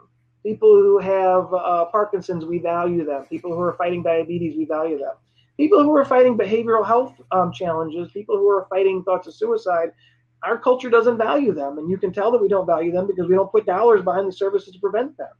[0.45, 3.25] People who have uh, Parkinson's, we value them.
[3.25, 5.15] People who are fighting diabetes, we value them.
[5.57, 9.93] People who are fighting behavioral health um, challenges, people who are fighting thoughts of suicide,
[10.43, 11.79] our culture doesn't value them.
[11.79, 14.29] And you can tell that we don't value them because we don't put dollars behind
[14.29, 15.33] the services to prevent them.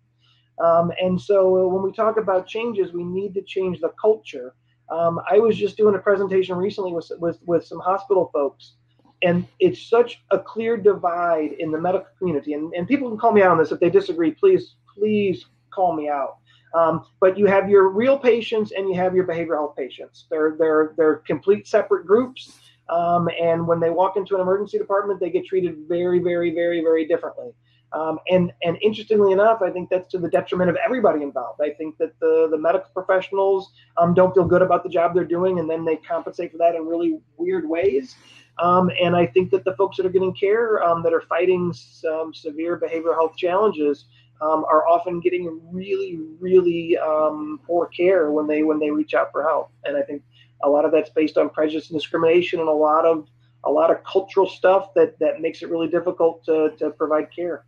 [0.65, 4.55] Um, and so when we talk about changes, we need to change the culture.
[4.91, 8.75] Um, I was just doing a presentation recently with, with, with some hospital folks,
[9.23, 12.55] and it's such a clear divide in the medical community.
[12.55, 14.31] And, and people can call me out on this if they disagree.
[14.31, 16.39] Please, please call me out.
[16.75, 20.27] Um, but you have your real patients and you have your behavioral health patients.
[20.31, 22.53] They're they're they're complete separate groups.
[22.91, 26.81] Um, and when they walk into an emergency department, they get treated very, very, very,
[26.81, 27.53] very differently.
[27.93, 31.61] Um, and and interestingly enough, I think that's to the detriment of everybody involved.
[31.63, 35.25] I think that the the medical professionals um, don't feel good about the job they're
[35.25, 38.17] doing, and then they compensate for that in really weird ways.
[38.59, 41.73] Um, and I think that the folks that are getting care um, that are fighting
[41.73, 44.07] some severe behavioral health challenges
[44.41, 49.33] um, are often getting really, really um, poor care when they when they reach out
[49.33, 49.71] for help.
[49.85, 50.23] And I think
[50.63, 53.29] a lot of that's based on prejudice and discrimination, and a lot of
[53.65, 57.65] a lot of cultural stuff that that makes it really difficult to to provide care.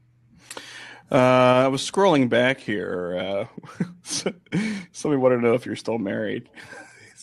[1.11, 3.49] Uh, I was scrolling back here.
[3.83, 3.85] Uh,
[4.93, 6.49] somebody wanted to know if you're still married.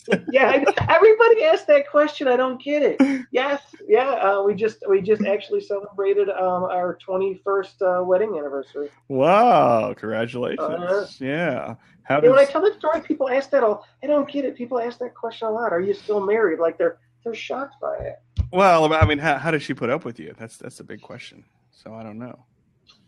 [0.30, 2.28] yeah, everybody asked that question.
[2.28, 3.26] I don't get it.
[3.30, 4.10] Yes, yeah.
[4.10, 8.88] Uh, we just we just actually celebrated um, our 21st uh, wedding anniversary.
[9.08, 9.92] Wow!
[9.94, 10.60] Congratulations.
[10.60, 11.74] Uh, yeah.
[12.04, 12.30] How does...
[12.30, 13.86] When I tell that story, people ask that all.
[14.02, 14.56] I don't get it.
[14.56, 15.72] People ask that question a lot.
[15.72, 16.58] Are you still married?
[16.58, 18.16] Like they're they're shocked by it.
[18.50, 20.34] Well, I mean, how, how does she put up with you?
[20.38, 21.44] That's that's a big question.
[21.70, 22.46] So I don't know.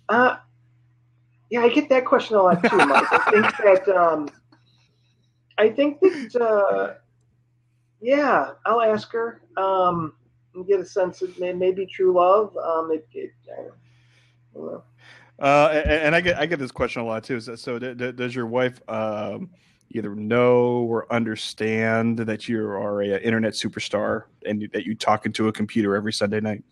[0.08, 0.36] Uh,
[1.50, 3.12] yeah, I get that question a lot too, Mike.
[3.12, 4.28] I think that um,
[5.58, 6.94] I think that uh,
[8.00, 9.42] yeah, I'll ask her.
[9.56, 10.14] Um,
[10.54, 12.56] and get a sense of maybe true love.
[12.56, 13.32] Um, it, it
[15.38, 17.40] uh, and, and, I get I get this question a lot too.
[17.40, 19.50] So, so d- d- does your wife um,
[19.90, 25.24] either know or understand that you are a, a internet superstar and that you talk
[25.24, 26.64] into a computer every Sunday night?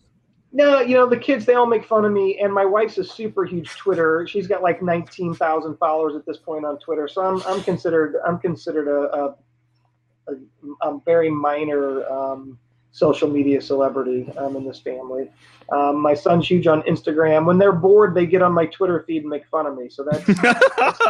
[0.50, 3.04] No, you know the kids they all make fun of me, and my wife's a
[3.04, 4.26] super huge Twitter.
[4.26, 8.16] She's got like nineteen thousand followers at this point on Twitter, so I'm I'm considered
[8.26, 9.34] I'm considered a a,
[10.28, 12.58] a, a very minor um,
[12.92, 15.30] social media celebrity um, in this family.
[15.70, 17.44] Um, my son's huge on Instagram.
[17.44, 19.90] When they're bored, they get on my Twitter feed and make fun of me.
[19.90, 21.00] So that's, that's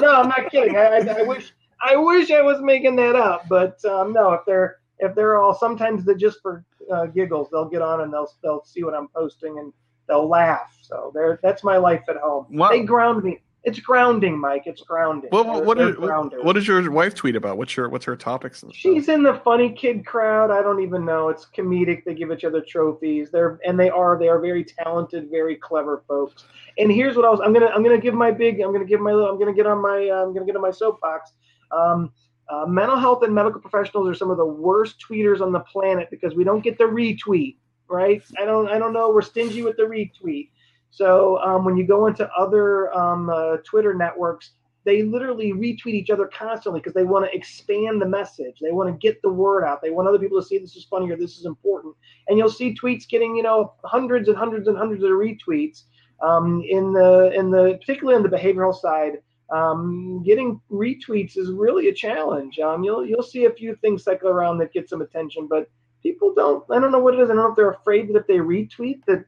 [0.00, 0.76] no, I'm not kidding.
[0.76, 4.40] I, I, I, wish I wish I was making that up, but um, no, if
[4.46, 7.48] they're if they're all sometimes they're just for uh, giggles.
[7.50, 9.72] They'll get on and they'll they'll see what I'm posting and
[10.08, 10.76] they'll laugh.
[10.82, 12.46] So there, that's my life at home.
[12.50, 12.70] Wow.
[12.70, 13.38] They ground me.
[13.62, 14.62] It's grounding, Mike.
[14.64, 15.28] It's grounding.
[15.30, 17.58] Well, what, what, what does your wife tweet about?
[17.58, 18.64] What's your what's her topics?
[18.72, 20.50] She's in the funny kid crowd.
[20.50, 21.28] I don't even know.
[21.28, 22.04] It's comedic.
[22.04, 23.30] They give each other trophies.
[23.30, 26.44] They're and they are they are very talented, very clever folks.
[26.78, 27.40] And here's what I was.
[27.40, 28.60] I'm gonna I'm gonna give my big.
[28.62, 29.12] I'm gonna give my.
[29.12, 30.08] Little I'm gonna get on my.
[30.08, 31.32] Uh, I'm gonna get on my soapbox.
[31.70, 32.12] Um,
[32.50, 36.08] uh, mental health and medical professionals are some of the worst tweeters on the planet
[36.10, 37.56] because we don't get the retweet,
[37.88, 38.22] right?
[38.40, 39.10] I don't, I don't know.
[39.10, 40.50] We're stingy with the retweet.
[40.90, 44.50] So um, when you go into other um, uh, Twitter networks,
[44.84, 48.56] they literally retweet each other constantly because they want to expand the message.
[48.60, 49.82] They want to get the word out.
[49.82, 51.94] They want other people to see this is funny or this is important.
[52.28, 55.82] And you'll see tweets getting, you know, hundreds and hundreds and hundreds of retweets.
[56.22, 61.88] Um, in the in the particularly on the behavioral side, um, getting retweets is really
[61.88, 62.58] a challenge.
[62.58, 65.68] Um, you'll you'll see a few things cycle around that get some attention, but
[66.02, 66.64] people don't.
[66.70, 67.30] I don't know what it is.
[67.30, 69.24] I don't know if they're afraid that if they retweet that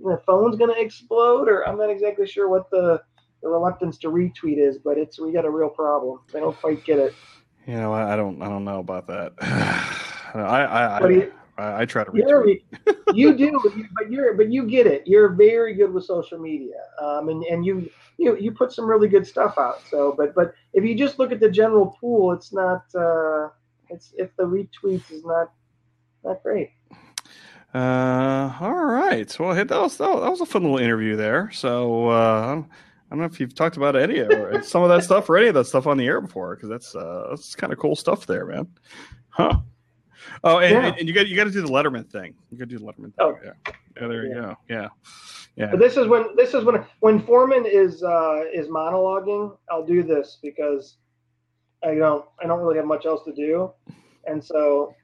[0.00, 3.00] the phone's going to explode, or I'm not exactly sure what the,
[3.42, 4.78] the reluctance to retweet is.
[4.78, 6.20] But it's we got a real problem.
[6.32, 7.14] They don't quite get it.
[7.66, 9.32] You know, I, I don't I don't know about that.
[10.34, 12.62] I I, I, I, I try to retweet.
[13.14, 13.60] you do,
[13.94, 15.02] but you're but you get it.
[15.06, 17.90] You're very good with social media, um, and and you
[18.22, 19.82] you you put some really good stuff out.
[19.90, 22.84] So, but but if you just look at the general pool, it's not.
[22.94, 23.48] Uh,
[23.88, 25.52] it's if the retweets is not
[26.24, 26.70] not great.
[27.74, 29.38] Uh, all right.
[29.38, 31.50] Well, that was that was a fun little interview there.
[31.52, 35.28] So uh, I don't know if you've talked about any or some of that stuff
[35.28, 37.78] or any of that stuff on the air before, because that's uh, that's kind of
[37.78, 38.68] cool stuff there, man.
[39.30, 39.60] Huh.
[40.44, 40.94] Oh, and, yeah.
[40.98, 42.34] and you got you got to do the Letterman thing.
[42.50, 43.14] You got to do the Letterman thing.
[43.20, 43.38] Oh.
[43.44, 43.52] Yeah.
[43.66, 44.08] Yeah.
[44.08, 44.56] There you go.
[44.68, 44.88] Yeah.
[45.56, 45.66] Yeah.
[45.66, 49.56] But this is when this is when when Foreman is uh, is monologuing.
[49.70, 50.96] I'll do this because
[51.84, 53.70] I don't I don't really have much else to do,
[54.26, 54.94] and so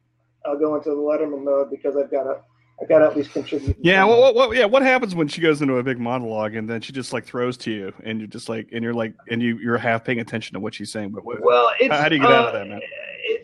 [0.44, 2.40] I'll go into the Letterman mode because I've got to
[2.80, 3.76] I got to at least contribute.
[3.80, 4.64] Yeah, well, what, what, yeah.
[4.64, 7.56] What happens when she goes into a big monologue and then she just like throws
[7.58, 10.54] to you, and you're just like, and you're like, and you you're half paying attention
[10.54, 11.10] to what she's saying.
[11.10, 12.80] But what, well, how, how, do you get uh, out of that, man?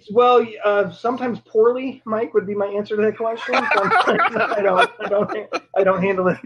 [0.05, 2.03] It's well, uh, sometimes poorly.
[2.05, 3.55] Mike would be my answer to that question.
[3.55, 6.39] I don't, I don't, I don't handle it.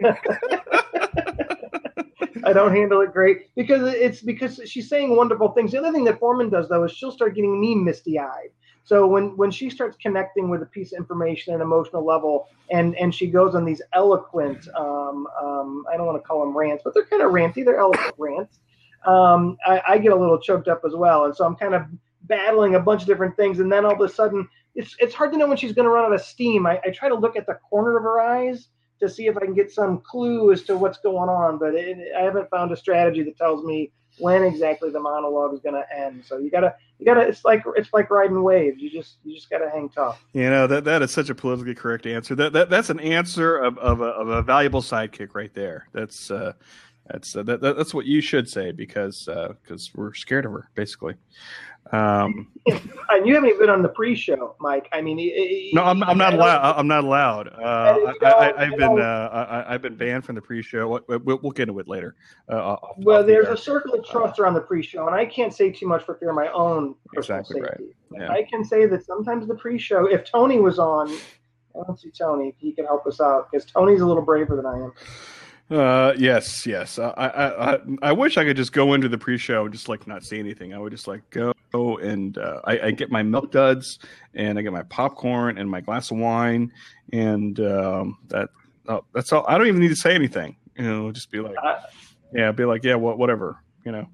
[2.44, 5.72] I don't handle it great because it's because she's saying wonderful things.
[5.72, 8.50] The other thing that Foreman does though is she'll start getting me misty eyed.
[8.84, 12.46] So when when she starts connecting with a piece of information at an emotional level,
[12.70, 16.56] and and she goes on these eloquent, um, um, I don't want to call them
[16.56, 17.64] rants, but they're kind of ranty.
[17.64, 18.60] They're eloquent rants.
[19.04, 21.82] Um, I, I get a little choked up as well, and so I'm kind of
[22.28, 25.32] battling a bunch of different things, and then all of a sudden, it's it's hard
[25.32, 26.66] to know when she's going to run out of steam.
[26.66, 28.68] I, I try to look at the corner of her eyes
[29.00, 31.96] to see if I can get some clue as to what's going on, but it,
[32.16, 35.96] I haven't found a strategy that tells me when exactly the monologue is going to
[35.96, 36.24] end.
[36.26, 37.20] So you gotta, you gotta.
[37.20, 38.80] It's like it's like riding waves.
[38.80, 40.24] You just, you just gotta hang tough.
[40.32, 42.34] You know that that is such a politically correct answer.
[42.34, 45.86] That that that's an answer of of a, of a valuable sidekick right there.
[45.92, 46.54] That's uh,
[47.06, 49.28] that's uh, that, that's what you should say because
[49.62, 51.14] because uh, we're scared of her basically.
[51.92, 54.88] Um, and you haven't even been on the pre-show, Mike.
[54.92, 56.76] I mean, it, no, I'm, I'm not allowed.
[56.76, 57.48] I'm not allowed.
[57.48, 61.00] Uh, I, have been uh, I, have been banned from the pre-show.
[61.08, 62.16] We'll, we'll get into it later.
[62.48, 65.86] Uh, well, there's a circle of trust around the pre-show, and I can't say too
[65.86, 67.84] much for fear of my own personal exactly safety.
[68.10, 68.22] Right.
[68.22, 68.32] Yeah.
[68.32, 71.10] I can say that sometimes the pre-show, if Tony was on,
[71.74, 72.54] I don't see Tony.
[72.58, 74.92] He can help us out because Tony's a little braver than I am.
[75.70, 76.98] Uh, yes, yes.
[76.98, 80.06] I, I, I, I wish I could just go into the pre-show and just like
[80.06, 80.72] not see anything.
[80.72, 81.52] I would just like go
[81.98, 83.98] and uh, I, I, get my milk duds
[84.34, 86.72] and I get my popcorn and my glass of wine
[87.12, 88.48] and um, that
[88.88, 89.44] uh, that's all.
[89.46, 90.56] I don't even need to say anything.
[90.76, 91.80] You know, just be like, uh,
[92.32, 93.62] yeah, be like, yeah, what, whatever.
[93.84, 94.06] You know.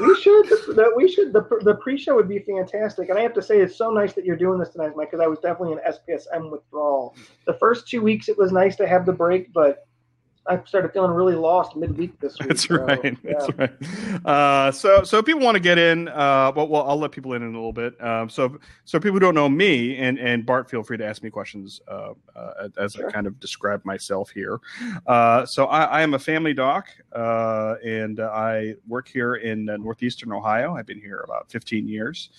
[0.00, 0.48] we should.
[0.76, 1.32] That we should.
[1.32, 3.08] The the pre-show would be fantastic.
[3.08, 5.22] And I have to say, it's so nice that you're doing this tonight, Mike, because
[5.22, 7.14] I was definitely an SPSM withdrawal.
[7.46, 9.86] The first two weeks, it was nice to have the break, but
[10.48, 12.48] I started feeling really lost midweek this week.
[12.48, 13.16] That's right.
[13.26, 13.32] So, yeah.
[13.38, 14.26] That's right.
[14.26, 16.08] Uh, so, so people want to get in.
[16.08, 18.00] Uh, well, well, I'll let people in in a little bit.
[18.02, 21.22] Um, so, so people who don't know me and and Bart, feel free to ask
[21.22, 23.08] me questions uh, uh as sure.
[23.08, 24.60] I kind of describe myself here.
[25.06, 30.32] Uh, so, I, I, am a family doc, uh, and I work here in northeastern
[30.32, 30.76] Ohio.
[30.76, 32.30] I've been here about 15 years.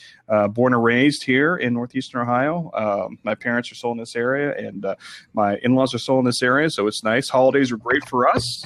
[0.51, 2.71] born and raised here in northeastern Ohio.
[2.73, 4.85] Um, my parents are still in this area, and
[5.33, 6.69] my in-laws are still in this area.
[6.69, 7.29] So it's nice.
[7.29, 8.63] Holidays are great for us.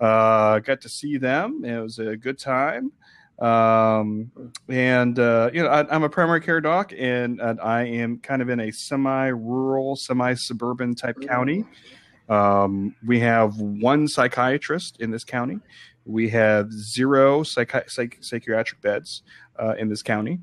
[0.00, 1.64] Uh, got to see them.
[1.64, 2.92] It was a good time.
[3.38, 4.32] Um,
[4.68, 8.42] and uh, you know, I, am a primary care doc, and, and, I am kind
[8.42, 11.64] of in a semi-rural, semi-suburban type county.
[12.28, 15.60] Um, we have one psychiatrist in this county.
[16.04, 19.22] We have zero psych- psychiatric beds
[19.58, 20.40] uh, in this county.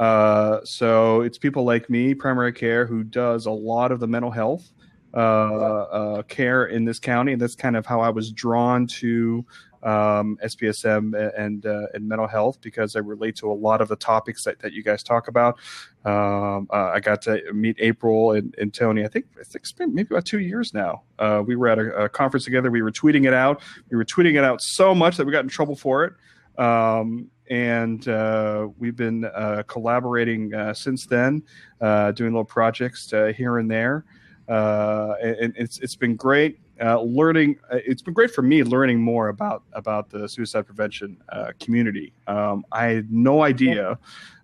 [0.00, 4.30] Uh, so it's people like me, primary care, who does a lot of the mental
[4.30, 4.70] health
[5.14, 9.44] uh, uh, care in this county, and that's kind of how I was drawn to
[9.82, 13.96] um, SPSM and uh, and mental health because I relate to a lot of the
[13.96, 15.58] topics that, that you guys talk about.
[16.04, 19.04] Um, uh, I got to meet April and, and, Tony.
[19.04, 21.02] I think I think it's been maybe about two years now.
[21.18, 22.70] Uh, we were at a, a, conference together.
[22.70, 23.62] We were tweeting it out.
[23.90, 26.12] We were tweeting it out so much that we got in trouble for it.
[26.62, 31.42] Um, and uh, we've been uh, collaborating uh, since then,
[31.80, 34.04] doing little projects here and there
[34.48, 37.58] uh, and it's it's been great uh, learning.
[37.70, 42.12] Uh, it's been great for me learning more about about the suicide prevention uh, community.
[42.26, 43.98] Um, I had no idea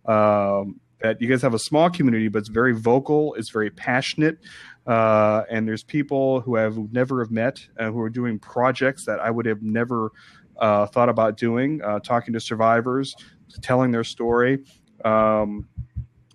[0.05, 3.34] um, that you guys have a small community, but it's very vocal.
[3.34, 4.38] It's very passionate.
[4.86, 9.20] Uh, and there's people who I've never have met uh, who are doing projects that
[9.20, 10.12] I would have never
[10.61, 13.14] thought about doing, talking to survivors,
[13.62, 14.64] telling their story.
[15.05, 15.66] Um,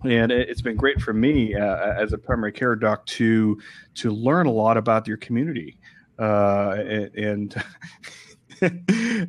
[0.03, 3.59] and it's been great for me uh, as a primary care doc to
[3.95, 5.77] to learn a lot about your community
[6.17, 6.75] uh,
[7.15, 7.55] and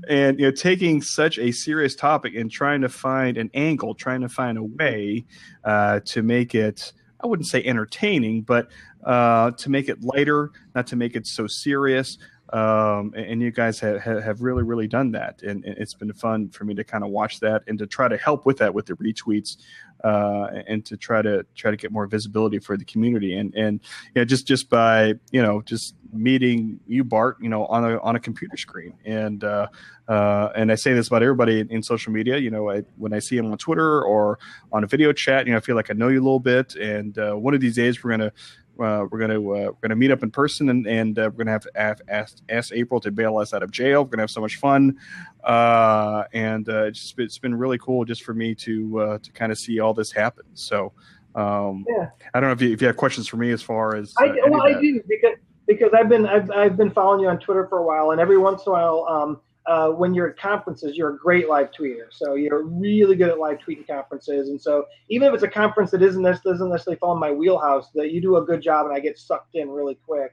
[0.09, 4.21] and you know taking such a serious topic and trying to find an angle trying
[4.21, 5.25] to find a way
[5.65, 6.93] uh, to make it
[7.23, 8.69] i wouldn't say entertaining but
[9.05, 12.19] uh, to make it lighter not to make it so serious
[12.53, 15.43] um, and you guys have, have really really done that.
[15.43, 18.17] And, it's been fun for me to kind of watch that and to try to
[18.17, 19.57] help with that with the retweets
[20.05, 23.37] uh, and to try to try to get more visibility for the community.
[23.37, 23.81] And and
[24.15, 27.99] you know, just just by you know just meeting you Bart you know on a
[28.01, 28.95] on a computer screen.
[29.05, 29.69] And uh,
[30.09, 33.13] uh, and I say this about everybody in, in social media you know I, when
[33.13, 34.39] I see him on Twitter or
[34.73, 36.75] on a video chat you know I feel like I know you a little bit.
[36.77, 38.33] And uh, one of these days we're gonna
[38.81, 41.51] uh, we're gonna uh, we're gonna meet up in person and, and uh, we're gonna
[41.51, 44.03] have to ask, ask, April to bail us out of jail.
[44.03, 44.99] We're gonna have so much fun,
[45.45, 49.33] uh, and uh, it's just, it's been really cool just for me to uh, to
[49.33, 50.45] kind of see all this happen.
[50.55, 50.93] So
[51.35, 52.11] Um, yeah.
[52.35, 54.13] I don't know if you, if you have questions for me as far as.
[54.19, 57.69] I, well, I do because because I've been I've, I've been following you on Twitter
[57.69, 60.97] for a while, and every once in a while, um, uh, when you're at conferences,
[60.97, 62.07] you're a great live tweeter.
[62.11, 64.49] So you're really good at live tweeting conferences.
[64.49, 67.91] And so even if it's a conference that isn't doesn't necessarily fall in my wheelhouse,
[67.95, 70.33] that you do a good job and I get sucked in really quick.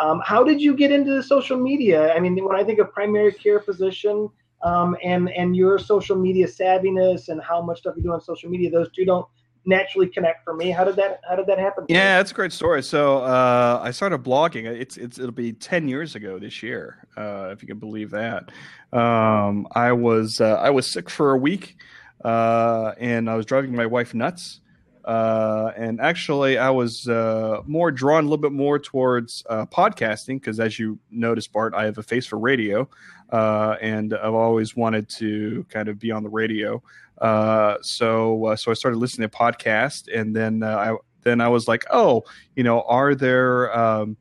[0.00, 2.12] Um, how did you get into social media?
[2.14, 4.28] I mean, when I think of primary care physician
[4.62, 8.50] um, and and your social media savviness and how much stuff you do on social
[8.50, 9.26] media, those two don't
[9.66, 10.70] naturally connect for me.
[10.70, 11.84] How did that How did that happen?
[11.88, 12.82] Yeah, that's a great story.
[12.82, 14.64] So uh, I started blogging.
[14.66, 18.50] It's it's it'll be ten years ago this year, uh, if you can believe that.
[18.92, 21.76] Um, I was uh, I was sick for a week,
[22.24, 24.60] uh, and I was driving my wife nuts.
[25.04, 30.58] Uh, and actually, I was uh, more drawn a little bit more towards podcasting because,
[30.58, 32.88] as you noticed, Bart, I have a face for radio,
[33.32, 36.82] and I've always wanted to kind of be on the radio.
[37.18, 41.48] Uh, so uh, so I started listening to podcasts, and then uh, I then I
[41.48, 42.24] was like, oh,
[42.56, 44.16] you know, are there um,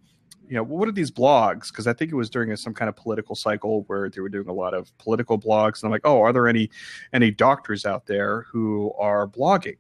[0.48, 1.70] you know what are these blogs?
[1.70, 4.30] Because I think it was during a, some kind of political cycle where they were
[4.30, 6.70] doing a lot of political blogs, and I'm like, oh, are there any
[7.14, 9.78] any doctors out there who are blogging?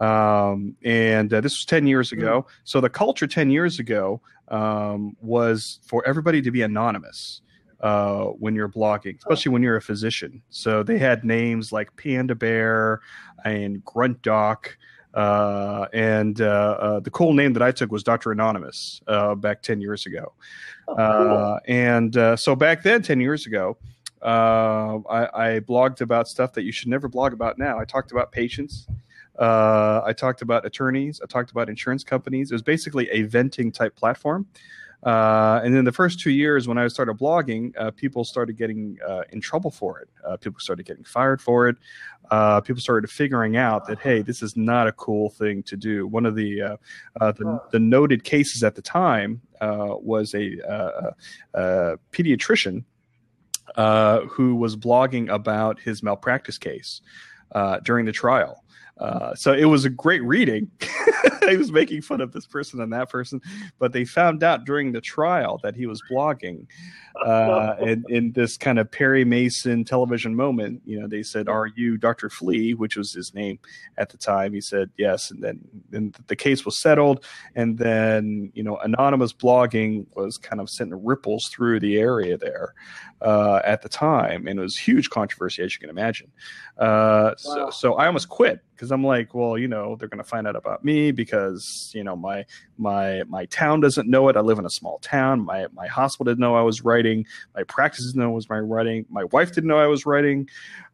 [0.00, 2.42] Um, and uh, this was 10 years ago.
[2.42, 2.52] Mm.
[2.64, 7.40] So the culture 10 years ago um, was for everybody to be anonymous
[7.82, 10.42] uh, when you're blogging, especially when you're a physician.
[10.50, 13.00] So they had names like Panda Bear
[13.44, 14.76] and Grunt Doc.
[15.14, 16.44] Uh, and uh,
[16.80, 18.32] uh, the cool name that I took was Dr.
[18.32, 20.32] Anonymous uh, back 10 years ago.
[20.88, 21.04] Oh, cool.
[21.04, 23.76] Uh, and so back then, 10 years ago,
[24.22, 27.78] I, I, blogged about stuff that you should never blog about now.
[27.78, 28.86] I talked about patients.
[29.38, 31.20] I talked about attorneys.
[31.20, 32.52] I talked about insurance companies.
[32.52, 34.46] It was basically a venting type platform.
[35.02, 38.98] Uh, and then the first two years when I started blogging, uh, people started getting
[39.06, 40.08] uh, in trouble for it.
[40.24, 41.76] Uh, people started getting fired for it.
[42.30, 46.06] Uh, people started figuring out that hey, this is not a cool thing to do.
[46.06, 46.76] One of the uh,
[47.20, 51.14] the, the, noted cases at the time was a,
[51.54, 52.84] a pediatrician
[54.30, 57.02] who was blogging about his malpractice case
[57.82, 58.61] during the trial.
[58.98, 60.70] Uh, so it was a great reading.
[61.48, 63.40] he was making fun of this person and that person,
[63.78, 66.66] but they found out during the trial that he was blogging.
[67.24, 71.66] Uh, and in this kind of Perry Mason television moment, you know, they said, "Are
[71.66, 72.30] you Dr.
[72.30, 73.58] Flea?" which was his name
[73.98, 74.52] at the time.
[74.52, 77.24] He said yes, and then then the case was settled.
[77.54, 82.74] And then you know, anonymous blogging was kind of sending ripples through the area there
[83.20, 86.30] uh, at the time, and it was huge controversy, as you can imagine.
[86.78, 87.34] Uh, wow.
[87.36, 90.44] So so I almost quit because I'm like, well, you know, they're going to find
[90.44, 92.44] out about me because you know my
[92.78, 94.36] my my town doesn't know it.
[94.36, 95.44] I live in a small town.
[95.44, 97.24] My my hospital didn't know I was writing.
[97.54, 99.06] My practice didn't know I was my writing.
[99.08, 100.48] My wife didn't know I was writing.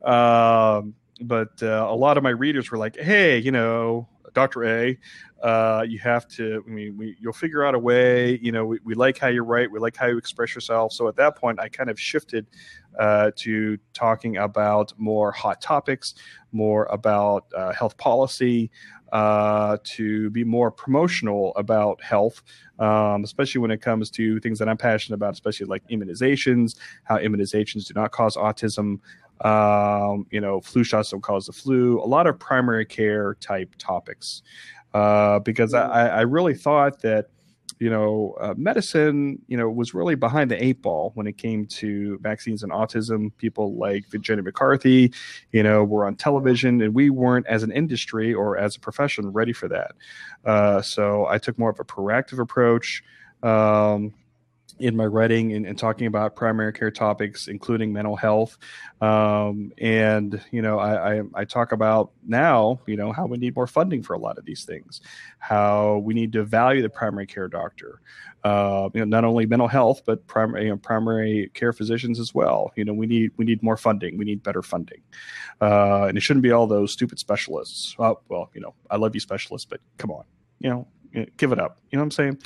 [0.04, 4.64] Um, but uh, a lot of my readers were like, hey, you know, Dr.
[4.64, 4.98] A,
[5.42, 8.78] uh, you have to, I mean, we, you'll figure out a way, you know, we,
[8.84, 10.92] we like how you write, we like how you express yourself.
[10.92, 12.46] So at that point, I kind of shifted
[12.98, 16.14] uh, to talking about more hot topics,
[16.52, 18.70] more about uh, health policy,
[19.12, 22.42] uh, to be more promotional about health,
[22.78, 27.16] um, especially when it comes to things that I'm passionate about, especially like immunizations, how
[27.18, 29.00] immunizations do not cause autism.
[29.42, 32.00] Um, you know, flu shots don't cause the flu.
[32.00, 34.42] A lot of primary care type topics,
[34.94, 37.26] uh, because I, I really thought that
[37.80, 41.64] you know, uh, medicine, you know, was really behind the eight ball when it came
[41.66, 43.30] to vaccines and autism.
[43.38, 45.12] People like Jenny McCarthy,
[45.52, 49.28] you know, were on television, and we weren't, as an industry or as a profession,
[49.28, 49.92] ready for that.
[50.44, 53.02] Uh, so I took more of a proactive approach.
[53.42, 54.12] Um,
[54.78, 58.58] in my writing and, and, talking about primary care topics, including mental health.
[59.00, 63.56] Um, and, you know, I, I, I, talk about now, you know, how we need
[63.56, 65.00] more funding for a lot of these things,
[65.38, 68.00] how we need to value the primary care doctor,
[68.44, 72.34] uh, you know, not only mental health, but primary, you know, primary care physicians as
[72.34, 72.72] well.
[72.76, 74.18] You know, we need, we need more funding.
[74.18, 75.02] We need better funding.
[75.60, 77.96] Uh, and it shouldn't be all those stupid specialists.
[77.98, 80.24] well, you know, I love you specialists, but come on,
[80.60, 80.86] you know,
[81.36, 81.78] give it up.
[81.90, 82.38] You know what I'm saying?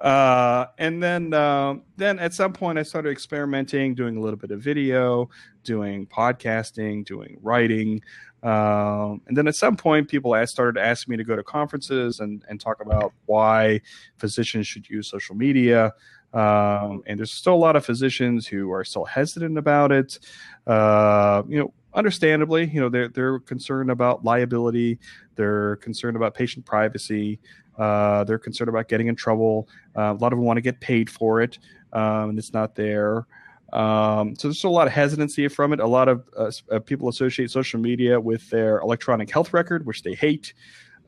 [0.00, 4.50] Uh, and then uh, then at some point I started experimenting, doing a little bit
[4.50, 5.30] of video,
[5.64, 8.02] doing podcasting, doing writing.
[8.42, 12.18] Um, and then at some point, people asked, started asking me to go to conferences
[12.18, 13.80] and, and talk about why
[14.16, 15.92] physicians should use social media.
[16.34, 20.18] Um, and there's still a lot of physicians who are still hesitant about it.
[20.66, 24.98] Uh, you know, understandably, you know, they're they're concerned about liability,
[25.36, 27.38] they're concerned about patient privacy,
[27.78, 29.68] uh, they're concerned about getting in trouble.
[29.96, 31.58] Uh, a lot of them want to get paid for it,
[31.92, 33.26] um, and it's not there.
[33.72, 35.80] Um, so there's a lot of hesitancy from it.
[35.80, 40.02] A lot of uh, uh people associate social media with their electronic health record, which
[40.02, 40.52] they hate.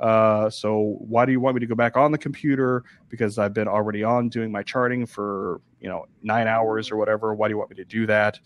[0.00, 2.84] Uh, so why do you want me to go back on the computer?
[3.08, 7.34] Because I've been already on doing my charting for you know nine hours or whatever.
[7.34, 8.38] Why do you want me to do that?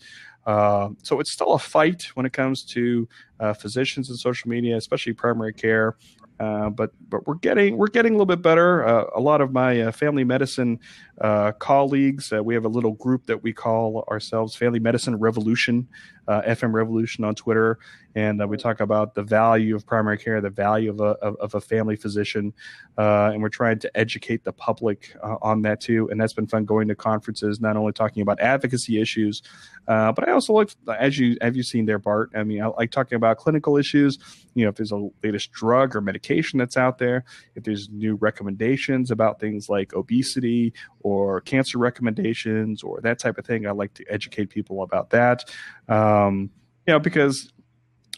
[0.45, 3.07] Uh, so it's still a fight when it comes to
[3.39, 5.95] uh, physicians and social media, especially primary care.
[6.39, 8.85] Uh, but but we're getting we're getting a little bit better.
[8.87, 10.79] Uh, a lot of my uh, family medicine
[11.19, 15.87] uh, colleagues, uh, we have a little group that we call ourselves Family Medicine Revolution,
[16.29, 17.79] Uh, FM Revolution on Twitter,
[18.13, 21.35] and uh, we talk about the value of primary care, the value of a of,
[21.37, 22.53] of a family physician,
[22.99, 26.07] uh, and we're trying to educate the public on that too.
[26.11, 29.41] And that's been fun going to conferences, not only talking about advocacy issues,
[29.87, 30.69] but I also like
[30.99, 32.29] as you have you seen there, Bart.
[32.35, 34.19] I mean, I like talking about clinical issues.
[34.53, 37.23] You know, if there's a latest drug or medication that's out there,
[37.55, 43.45] if there's new recommendations about things like obesity or cancer recommendations or that type of
[43.45, 45.49] thing, I like to educate people about that.
[45.87, 47.51] Um, you know, because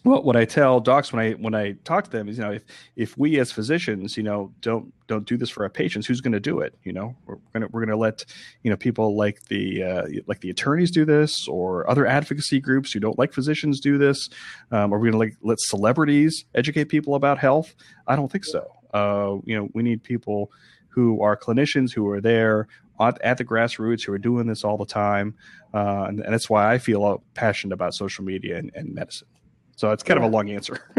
[0.04, 2.52] well, what I tell docs when I when I talk to them is, you know,
[2.52, 2.64] if
[2.95, 6.32] if we as physicians, you know, don't don't do this for our patients, who's going
[6.34, 6.74] to do it?
[6.84, 8.26] You know, we're gonna we're gonna let
[8.64, 12.91] you know people like the uh, like the attorneys do this, or other advocacy groups
[12.91, 14.30] who don't like physicians do this.
[14.72, 17.76] Um, are we going to like let celebrities educate people about health?
[18.08, 18.72] I don't think so.
[18.95, 20.52] Uh, you know, we need people
[20.89, 22.68] who are clinicians who are there
[23.02, 25.36] at, at the grassroots who are doing this all the time,
[25.74, 29.28] uh, and, and, that's why I feel passionate about social media and, and medicine.
[29.76, 30.26] So it's kind yeah.
[30.26, 30.80] of a long answer.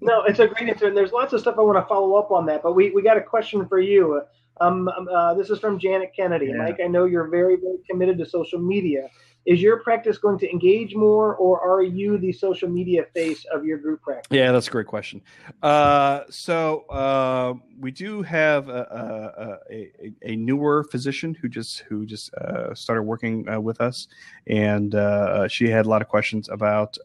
[0.00, 2.30] no, it's a great answer, and there's lots of stuff I want to follow up
[2.30, 2.62] on that.
[2.62, 4.22] But we, we got a question for you.
[4.60, 6.46] Um, um, uh, this is from Janet Kennedy.
[6.46, 6.56] Yeah.
[6.56, 9.08] Mike, I know you're very very committed to social media.
[9.46, 13.64] Is your practice going to engage more, or are you the social media face of
[13.64, 14.34] your group practice?
[14.34, 15.20] Yeah, that's a great question.
[15.62, 22.06] Uh, so uh, we do have a, a, a, a, newer physician who just who
[22.06, 24.08] just uh, started working uh, with us,
[24.46, 26.96] and uh, she had a lot of questions about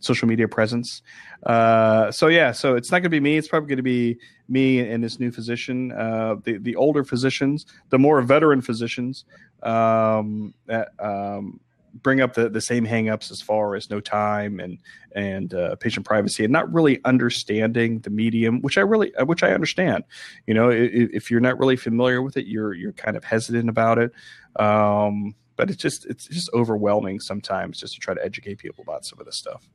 [0.00, 1.02] social media presence.
[1.44, 3.36] Uh, so yeah, so it's not going to be me.
[3.36, 5.92] It's probably going to be me and this new physician.
[5.92, 9.24] Uh, the the older physicians, the more veteran physicians,
[9.62, 11.60] um, that um,
[11.94, 14.78] bring up the, the same hangups as far as no time and
[15.14, 19.42] and uh, patient privacy and not really understanding the medium, which I really uh, which
[19.42, 20.04] I understand.
[20.46, 23.68] You know, if, if you're not really familiar with it, you're you're kind of hesitant
[23.68, 24.12] about it.
[24.56, 29.04] Um, but it's just it's just overwhelming sometimes just to try to educate people about
[29.04, 29.68] some of this stuff.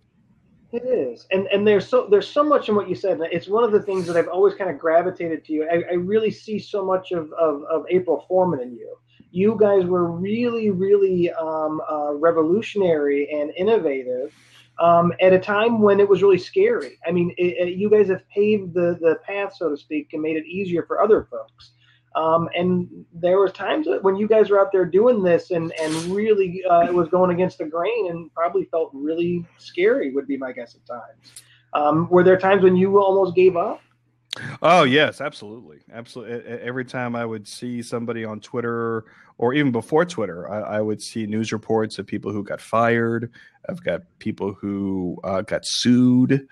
[0.76, 3.17] It is, and and there's so there's so much in what you said.
[3.32, 5.69] It's one of the things that I've always kind of gravitated to you.
[5.71, 8.97] I, I really see so much of, of, of April Foreman in you.
[9.32, 14.34] You guys were really really um, uh, revolutionary and innovative
[14.80, 16.99] um, at a time when it was really scary.
[17.07, 20.21] I mean, it, it, you guys have paved the the path, so to speak, and
[20.21, 21.71] made it easier for other folks.
[22.16, 25.93] Um, and there was times when you guys were out there doing this and, and
[26.05, 30.38] really uh, it was going against the grain and probably felt really scary would be
[30.38, 31.43] my guess at times.
[31.74, 33.82] Um, were there times when you almost gave up?
[34.61, 36.45] Oh yes, absolutely, absolutely.
[36.59, 39.05] Every time I would see somebody on Twitter,
[39.38, 43.32] or even before Twitter, I, I would see news reports of people who got fired.
[43.68, 46.47] I've got people who uh, got sued,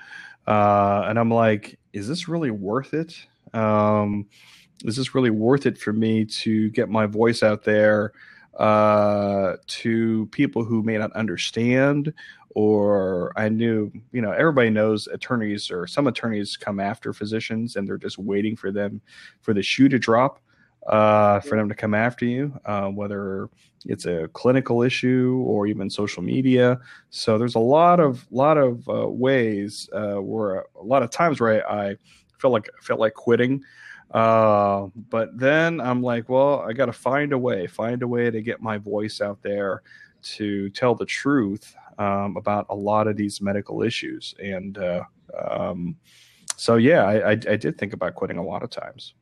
[0.48, 3.16] uh, and I'm like, is this really worth it?
[3.54, 4.28] Um,
[4.84, 8.14] is this really worth it for me to get my voice out there
[8.58, 12.14] uh, to people who may not understand
[12.56, 17.88] or I knew, you know, everybody knows attorneys or some attorneys come after physicians and
[17.88, 19.02] they're just waiting for them
[19.42, 20.40] for the shoe to drop
[20.88, 23.50] uh, for them to come after you, uh, whether
[23.86, 26.80] it's a clinical issue or even social media.
[27.10, 31.40] So there's a lot of lot of uh, ways uh, where a lot of times
[31.40, 31.96] where I, I
[32.38, 33.64] felt like felt like quitting
[34.14, 38.30] uh, but then I'm like, well, I got to find a way, find a way
[38.32, 39.82] to get my voice out there
[40.24, 44.34] to tell the truth um, about a lot of these medical issues.
[44.42, 45.04] And uh,
[45.50, 45.96] um,
[46.56, 49.16] so, yeah, I, I, I, did think about quitting a lot of times.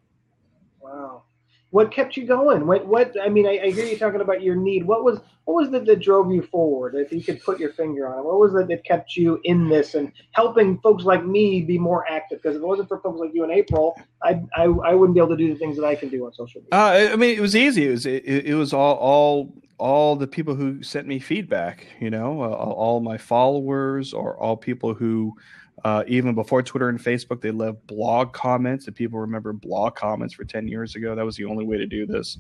[0.80, 1.24] Wow
[1.72, 2.68] what kept you going?
[2.68, 4.86] What, what I mean, I, I, hear you talking about your need.
[4.86, 6.96] What was what was it that drove you forward?
[6.96, 9.70] If you could put your finger on it, what was it that kept you in
[9.70, 12.42] this and helping folks like me be more active?
[12.42, 15.20] Because if it wasn't for folks like you in April, I, I, I wouldn't be
[15.20, 16.78] able to do the things that I can do on social media.
[16.78, 17.88] Uh, I mean, it was easy.
[17.88, 21.88] It was it, it was all all all the people who sent me feedback.
[22.02, 25.38] You know, uh, all my followers or all people who
[25.84, 28.88] uh, even before Twitter and Facebook, they left blog comments.
[28.88, 31.88] If people remember blog comments for 10 years ago, that was the only way to
[31.88, 32.38] do this.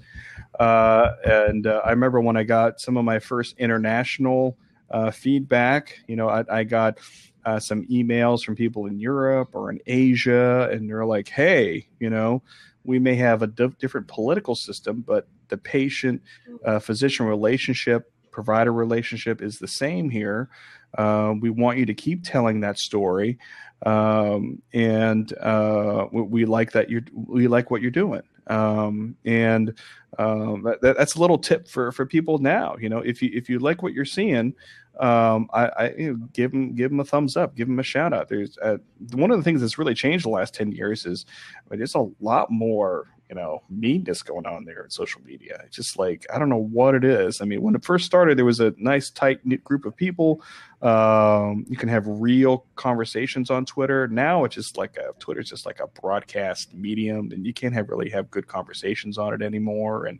[0.59, 4.57] Uh, and uh, I remember when I got some of my first international
[4.91, 6.99] uh, feedback, you know, I, I got
[7.45, 12.09] uh, some emails from people in Europe or in Asia, and they're like, hey, you
[12.09, 12.43] know,
[12.83, 16.21] we may have a different political system, but the patient
[16.65, 20.49] uh, physician relationship, provider relationship is the same here
[20.97, 23.37] Uh, we want you to keep telling that story,
[23.85, 28.21] um, and uh, we, we, like that you we like what you're doing.
[28.47, 29.73] Um, and
[30.19, 32.75] um, that, that's a little tip for for people now.
[32.79, 34.53] You know, if you if you like what you're seeing,
[34.99, 37.83] um, I, I you know, give them give them a thumbs up, give them a
[37.83, 38.27] shout out.
[38.27, 38.77] There's uh,
[39.13, 41.25] one of the things that's really changed the last ten years is
[41.57, 45.61] I mean, there's a lot more you know meanness going on there in social media.
[45.65, 47.39] It's just like I don't know what it is.
[47.39, 50.41] I mean, when it first started, there was a nice tight knit group of people.
[50.81, 54.09] Um, you can have real conversations on Twitter.
[54.09, 57.89] Now it's just like a Twitter's just like a broadcast medium, and you can't have
[57.89, 60.07] really have good conversations on it anymore.
[60.07, 60.19] And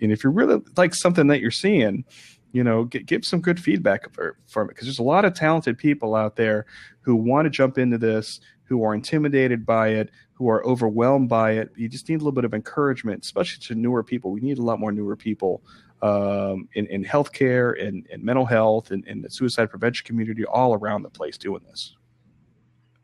[0.00, 2.04] and if you really like something that you're seeing,
[2.52, 5.34] you know, get, give some good feedback for, from it because there's a lot of
[5.34, 6.66] talented people out there
[7.00, 11.52] who want to jump into this, who are intimidated by it, who are overwhelmed by
[11.52, 11.70] it.
[11.76, 14.30] You just need a little bit of encouragement, especially to newer people.
[14.30, 15.62] We need a lot more newer people
[16.02, 20.74] um, in, in healthcare and, and mental health and, and the suicide prevention community all
[20.74, 21.96] around the place doing this.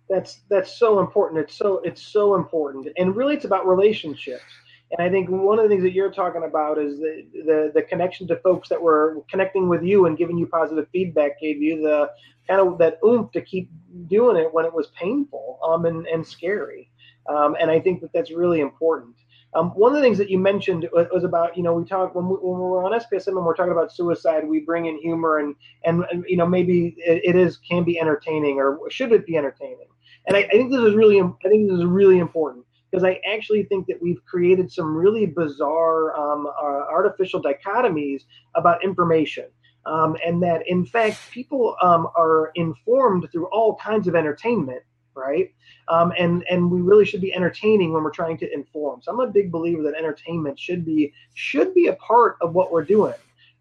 [0.08, 1.40] That's that's so important.
[1.40, 4.42] It's so it's so important, and really, it's about relationships
[4.90, 7.82] and I think one of the things that you're talking about is the, the, the
[7.82, 11.82] connection to folks that were connecting with you and giving you positive feedback gave you
[11.82, 12.10] the
[12.48, 13.70] kind of that oomph to keep
[14.06, 16.90] doing it when it was painful um, and, and scary.
[17.28, 19.14] Um, and I think that that's really important.
[19.54, 22.14] Um, one of the things that you mentioned was, was about, you know, we talk
[22.14, 25.54] when, we, we're on SPSM and we're talking about suicide, we bring in humor and,
[25.84, 29.36] and, and you know, maybe it, it is, can be entertaining or should it be
[29.36, 29.88] entertaining?
[30.26, 33.20] And I, I think this is really, I think this is really important because I
[33.26, 38.22] actually think that we've created some really bizarre um, uh, artificial dichotomies
[38.54, 39.46] about information.
[39.86, 44.82] Um, and that in fact people um, are informed through all kinds of entertainment
[45.14, 45.52] right
[45.88, 49.20] um, and and we really should be entertaining when we're trying to inform so i'm
[49.20, 53.14] a big believer that entertainment should be should be a part of what we're doing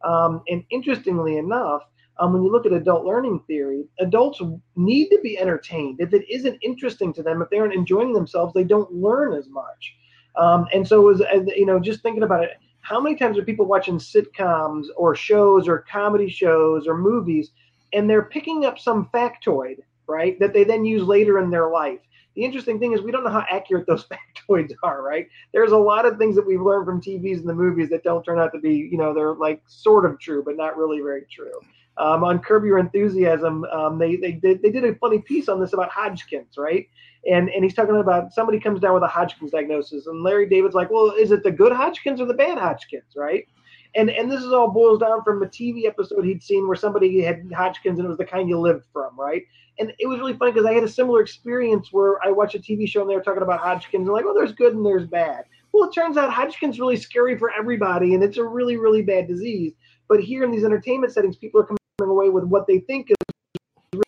[0.04, 1.84] um, and interestingly enough
[2.20, 4.42] um, when you look at adult learning theory, adults
[4.76, 6.00] need to be entertained.
[6.00, 9.48] If it isn't interesting to them, if they aren't enjoying themselves, they don't learn as
[9.50, 9.96] much.
[10.36, 11.22] Um, and so, as,
[11.56, 12.52] you know, just thinking about it,
[12.82, 17.52] how many times are people watching sitcoms or shows or comedy shows or movies,
[17.94, 22.00] and they're picking up some factoid, right, that they then use later in their life?
[22.36, 24.08] The interesting thing is we don't know how accurate those
[24.50, 25.28] factoids are, right?
[25.54, 28.24] There's a lot of things that we've learned from TVs and the movies that don't
[28.24, 31.26] turn out to be, you know, they're like sort of true, but not really very
[31.32, 31.60] true.
[32.00, 35.60] Um, on Curb Your Enthusiasm, um, they, they, did, they did a funny piece on
[35.60, 36.88] this about Hodgkin's, right?
[37.30, 40.76] And, and he's talking about somebody comes down with a Hodgkin's diagnosis, and Larry David's
[40.76, 43.48] like, well, is it the good Hodgkin's or the bad Hodgkin's, right?
[43.96, 47.22] And, and this is all boils down from a TV episode he'd seen where somebody
[47.22, 49.44] had Hodgkin's and it was the kind you lived from, right?
[49.80, 52.60] And it was really funny because I had a similar experience where I watched a
[52.60, 55.08] TV show and they were talking about Hodgkin's and like, oh, there's good and there's
[55.08, 55.46] bad.
[55.72, 59.28] Well, it turns out Hodgkin's really scary for everybody and it's a really, really bad
[59.28, 59.74] disease.
[60.08, 64.02] But here in these entertainment settings, people are coming away with what they think is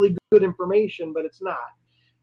[0.00, 1.58] really good information, but it's not.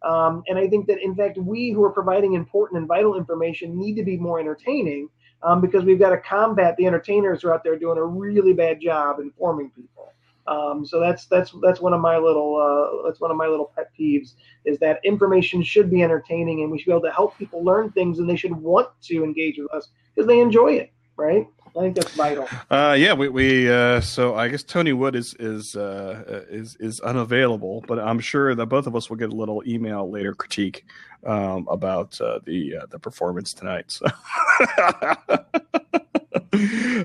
[0.02, 3.78] Um, and I think that, in fact, we who are providing important and vital information
[3.78, 5.10] need to be more entertaining
[5.44, 8.54] um, because we've got to combat the entertainers who are out there doing a really
[8.54, 10.14] bad job informing people.
[10.48, 13.72] Um, so that's that's that's one of my little uh, that's one of my little
[13.76, 14.34] pet peeves
[14.66, 17.92] is that information should be entertaining and we should be able to help people learn
[17.92, 21.46] things and they should want to engage with us because they enjoy it, right?
[21.76, 22.48] I think that's vital.
[22.70, 27.00] Uh, yeah, we, we uh, so I guess Tony Wood is is uh, is is
[27.02, 30.86] unavailable, but I'm sure that both of us will get a little email later critique
[31.26, 33.86] um, about uh, the uh, the performance tonight.
[33.92, 34.06] So.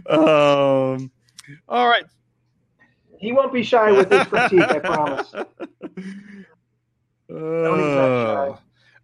[0.09, 1.11] um,
[1.69, 2.05] all right.
[3.19, 5.35] He won't be shy with his critique, I promise.
[7.31, 8.55] Uh,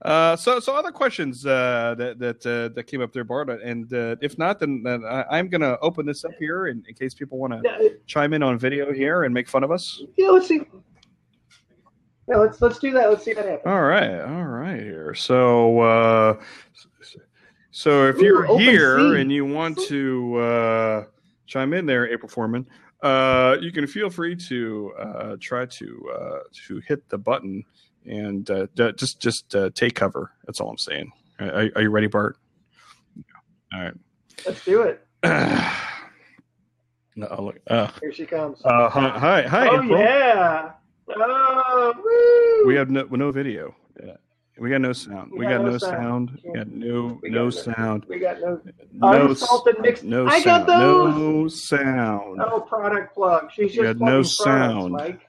[0.03, 3.93] uh, so, so other questions uh, that that uh, that came up there, Bart, and
[3.93, 6.95] uh, if not, then, then I, am going to open this up here in, in
[6.95, 10.03] case people want to chime in on video here and make fun of us.
[10.17, 10.63] Yeah, let's see.
[12.29, 13.11] Yeah, let's let's do that.
[13.11, 13.71] Let's see that happen.
[13.71, 14.81] All right, all right.
[14.81, 16.41] Here, so uh,
[17.71, 21.05] so if Ooh, you're here and you want to uh,
[21.45, 22.67] chime in there, April Foreman,
[23.03, 27.65] you can feel free to try to to hit the button
[28.07, 30.33] and uh, just just uh, take cover.
[30.47, 31.13] That's all I'm saying.
[31.39, 32.37] Are, are you ready, Bart?
[33.73, 33.95] All right.
[34.47, 35.07] Let's do it.
[35.23, 35.73] no,
[37.17, 37.61] look.
[37.67, 38.61] Uh, Here she comes.
[38.65, 39.69] Uh, hi, hi.
[39.69, 39.99] Oh April.
[39.99, 40.73] yeah.
[41.09, 42.63] Oh.
[42.67, 43.75] We have no, no video.
[44.03, 44.17] Yeah.
[44.59, 45.33] We got no sound.
[45.33, 46.31] We, we got, got, no sound.
[46.31, 46.41] sound.
[46.45, 48.05] We got no we no got sound.
[48.09, 48.61] We got no
[48.93, 50.05] no unsalted mixed.
[50.05, 50.67] No I sound.
[50.67, 51.17] got those.
[51.17, 52.37] No sound.
[52.37, 53.51] No product plug.
[53.53, 54.93] She's just got no sound.
[54.93, 55.21] Mike.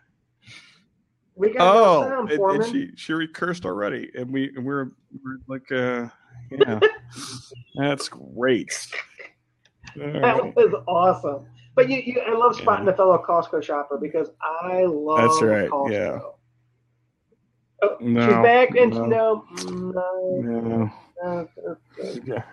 [1.41, 4.91] We got oh, no sound, and, and, she she recursed already, and we and we're
[5.23, 6.07] we're like, uh,
[6.51, 6.79] yeah,
[7.75, 8.71] that's great.
[9.95, 11.47] That was awesome.
[11.73, 12.93] But you, you, I love spotting yeah.
[12.93, 14.29] a fellow Costco shopper because
[14.61, 15.17] I love.
[15.17, 15.67] That's right.
[15.67, 15.91] Costco.
[15.91, 16.19] Yeah.
[17.81, 20.41] Oh, no, she's back and no, no, no.
[20.43, 20.91] no.
[21.23, 21.47] no.
[22.23, 22.43] Yeah.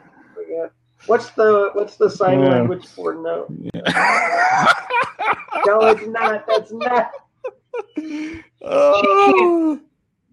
[1.05, 2.49] What's the what's the sign yeah.
[2.49, 3.47] language for no?
[3.75, 4.73] Yeah.
[5.67, 6.47] no, it's not.
[6.47, 7.11] That's not.
[8.63, 9.81] Oh.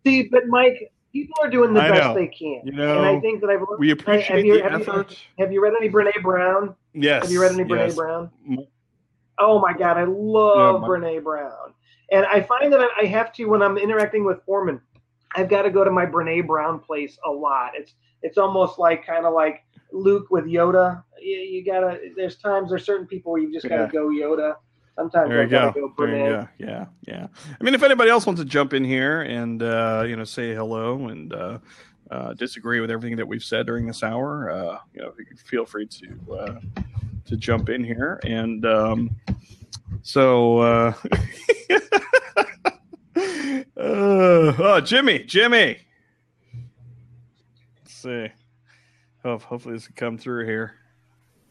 [0.05, 2.13] See, but Mike, people are doing the I best know.
[2.15, 2.61] they can.
[2.65, 5.11] You know, and I think that I've we appreciate have you, the have effort.
[5.11, 6.75] You, have you read any Brene Brown?
[6.93, 7.23] Yes.
[7.23, 7.95] Have you read any Brene yes.
[7.95, 8.29] Brown?
[8.49, 8.61] Mm-hmm.
[9.39, 11.73] Oh my God, I love yeah, Brene Brown,
[12.11, 14.81] and I find that I have to when I'm interacting with Foreman.
[15.35, 17.71] I've got to go to my Brene Brown place a lot.
[17.75, 21.03] It's it's almost like kind of like Luke with Yoda.
[21.19, 21.99] You, you, gotta.
[22.15, 23.91] There's times there's certain people where you just gotta yeah.
[23.91, 24.55] go Yoda.
[24.95, 25.71] Sometimes there you go.
[25.71, 26.47] go there you go.
[26.57, 27.27] Yeah, yeah.
[27.59, 30.55] I mean, if anybody else wants to jump in here and uh, you know say
[30.55, 31.59] hello and uh,
[32.11, 35.87] uh, disagree with everything that we've said during this hour, uh, you know, feel free
[35.87, 36.59] to uh,
[37.25, 38.19] to jump in here.
[38.23, 39.15] And um,
[40.01, 40.93] so, uh,
[43.77, 45.79] oh, Jimmy, Jimmy.
[47.81, 48.27] Let's see.
[49.23, 50.75] Oh, hopefully this can come through here.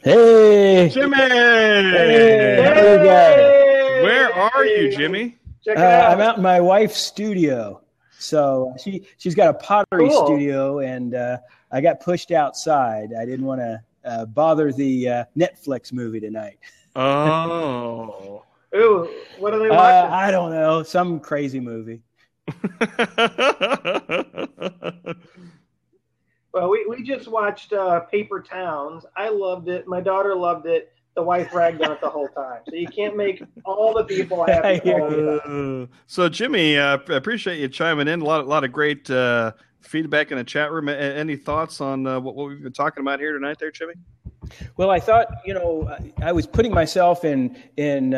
[0.04, 1.16] Hey, Jimmy!
[1.16, 4.00] Hey, hey.
[4.02, 5.38] Where are you, Jimmy?
[5.66, 7.80] Uh, I'm out in my wife's studio.
[8.18, 10.26] So she she's got a pottery cool.
[10.26, 11.38] studio, and uh,
[11.72, 13.14] I got pushed outside.
[13.18, 16.58] I didn't want to uh, bother the uh, Netflix movie tonight.
[16.94, 18.42] Oh,
[18.76, 20.12] ooh, what are they uh, watching?
[20.12, 22.02] I don't know, some crazy movie.
[26.54, 29.04] Well, we, we just watched uh, Paper Towns.
[29.16, 29.88] I loved it.
[29.88, 30.92] My daughter loved it.
[31.16, 32.60] The wife ragged on it the whole time.
[32.68, 34.92] So you can't make all the people happy.
[34.92, 38.20] Uh, so Jimmy, uh, I appreciate you chiming in.
[38.20, 40.88] A lot, a lot of great uh, feedback in the chat room.
[40.88, 43.94] Any thoughts on uh, what, what we've been talking about here tonight, there, Jimmy?
[44.76, 48.12] Well, I thought you know I was putting myself in in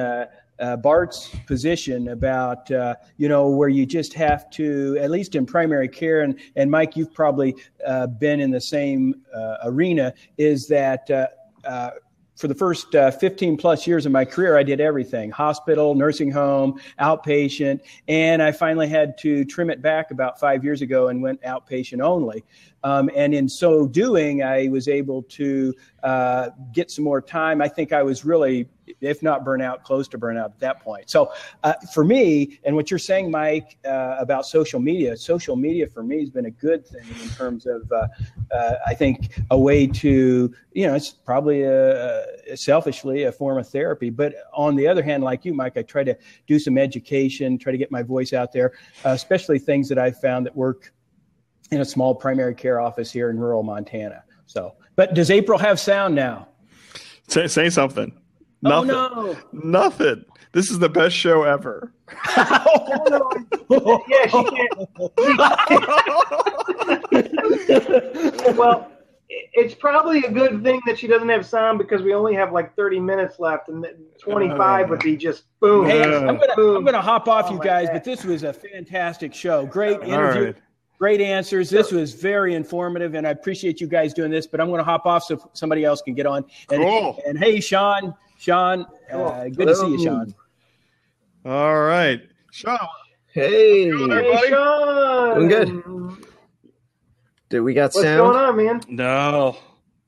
[0.59, 5.35] uh, uh, Bart's position about uh, you know where you just have to at least
[5.35, 7.55] in primary care and and Mike you've probably
[7.87, 11.27] uh, been in the same uh, arena is that uh,
[11.65, 11.91] uh,
[12.37, 16.79] for the first 15 plus years of my career, I did everything hospital, nursing home,
[17.01, 17.81] outpatient.
[18.09, 22.03] And I finally had to trim it back about five years ago and went outpatient
[22.03, 22.45] only.
[22.85, 27.63] Um, and in so doing, I was able to uh, get some more time.
[27.63, 28.69] I think I was really,
[29.01, 31.11] if not burnout, close to burnout at that point.
[31.11, 31.33] So
[31.63, 36.03] uh, for me, and what you're saying, Mike, uh, about social media, social media for
[36.03, 38.07] me has been a good thing in terms of, uh,
[38.53, 43.59] uh, I think, a way to, you know, it's probably a, a selfishly a form
[43.59, 44.11] of therapy.
[44.11, 46.17] But on the other hand, like you, Mike, I try to
[46.47, 48.73] do some education, try to get my voice out there,
[49.05, 50.93] uh, especially things that I've found that work
[51.71, 54.23] in a small primary care office here in rural Montana.
[54.47, 56.49] So, but does April have sound now?
[57.29, 58.17] Say, say something.
[58.65, 58.89] Oh, Nothing.
[58.89, 59.37] no.
[59.53, 60.25] Nothing.
[60.53, 61.93] This is the best show ever.
[62.37, 62.65] yeah,
[64.27, 64.73] she can't.
[68.57, 68.91] well,
[69.29, 72.75] it's probably a good thing that she doesn't have sound because we only have like
[72.75, 73.85] 30 minutes left, and
[74.19, 75.87] 25 uh, would be just boom.
[75.87, 76.77] Hey, I'm gonna, boom.
[76.79, 79.67] I'm gonna hop off oh, you guys, but this was a fantastic show.
[79.67, 80.47] Great interview.
[80.47, 80.57] Right.
[80.99, 81.69] Great answers.
[81.69, 84.47] This was very informative, and I appreciate you guys doing this.
[84.47, 86.47] But I'm going to hop off so somebody else can get on.
[86.71, 87.21] And, cool.
[87.27, 89.73] and hey, Sean, Sean, uh, good Hello.
[89.73, 90.35] to see you, Sean.
[91.45, 92.21] All right,
[92.53, 92.79] Sean.
[93.33, 95.35] Hey, hey Sean.
[95.35, 96.27] Doing good.
[97.49, 98.33] Did we got What's sound?
[98.33, 98.81] going on, man?
[98.89, 99.57] No.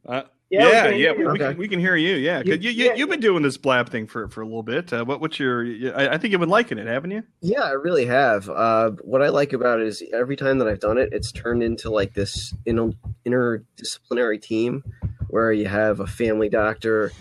[0.07, 1.39] Uh, yeah, yeah, yeah we, okay.
[1.39, 2.17] can, we can hear you.
[2.17, 4.91] Yeah, you, you, you, have been doing this blab thing for, for a little bit.
[4.93, 5.65] Uh, what, what's your?
[5.95, 7.23] I, I, think you've been liking it, haven't you?
[7.43, 8.49] Yeah, I really have.
[8.49, 11.63] Uh, what I like about it is every time that I've done it, it's turned
[11.63, 12.93] into like this inter-
[13.27, 14.83] interdisciplinary team
[15.29, 17.13] where you have a family doctor,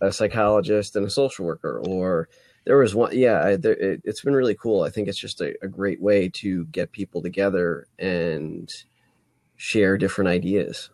[0.00, 1.80] a psychologist, and a social worker.
[1.86, 2.28] Or
[2.64, 4.82] there was one, yeah, I, there, it, has been really cool.
[4.82, 8.70] I think it's just a, a great way to get people together and
[9.56, 10.90] share different ideas.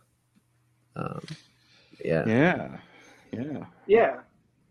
[0.95, 1.25] Um,
[2.03, 2.23] yeah.
[2.27, 2.77] Yeah.
[3.31, 3.65] Yeah.
[3.87, 4.15] Yeah.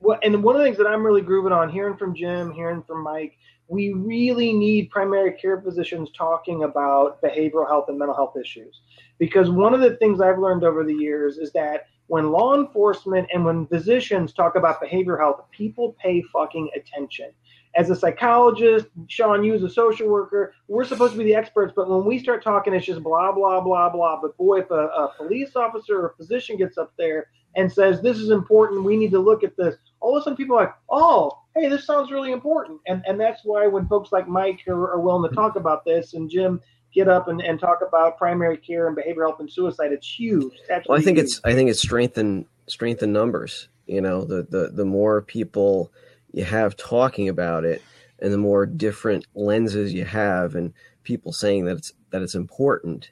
[0.01, 2.83] Well, and one of the things that I'm really grooving on, hearing from Jim, hearing
[2.83, 3.37] from Mike,
[3.68, 8.81] we really need primary care physicians talking about behavioral health and mental health issues.
[9.18, 13.28] Because one of the things I've learned over the years is that when law enforcement
[13.32, 17.30] and when physicians talk about behavioral health, people pay fucking attention
[17.76, 21.72] as a psychologist, Sean, you as a social worker, we're supposed to be the experts,
[21.74, 24.20] but when we start talking, it's just blah, blah, blah, blah.
[24.20, 28.00] But boy, if a, a police officer or a physician gets up there and says,
[28.00, 30.64] this is important, we need to look at this, all of a sudden people are
[30.64, 32.80] like, oh, hey, this sounds really important.
[32.88, 36.14] And and that's why when folks like Mike are, are willing to talk about this
[36.14, 36.61] and Jim
[36.93, 40.53] get up and, and talk about primary care and behavioral health and suicide, it's huge.
[40.68, 41.26] It's well, I think huge.
[41.26, 45.22] it's I think it's strength in strength in numbers You know, the the the more
[45.22, 45.93] people
[46.32, 47.82] you have talking about it,
[48.20, 50.72] and the more different lenses you have, and
[51.03, 53.11] people saying that it's that it's important,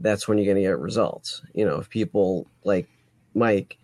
[0.00, 1.42] that's when you're going to get results.
[1.52, 2.88] You know, if people like
[3.34, 3.78] Mike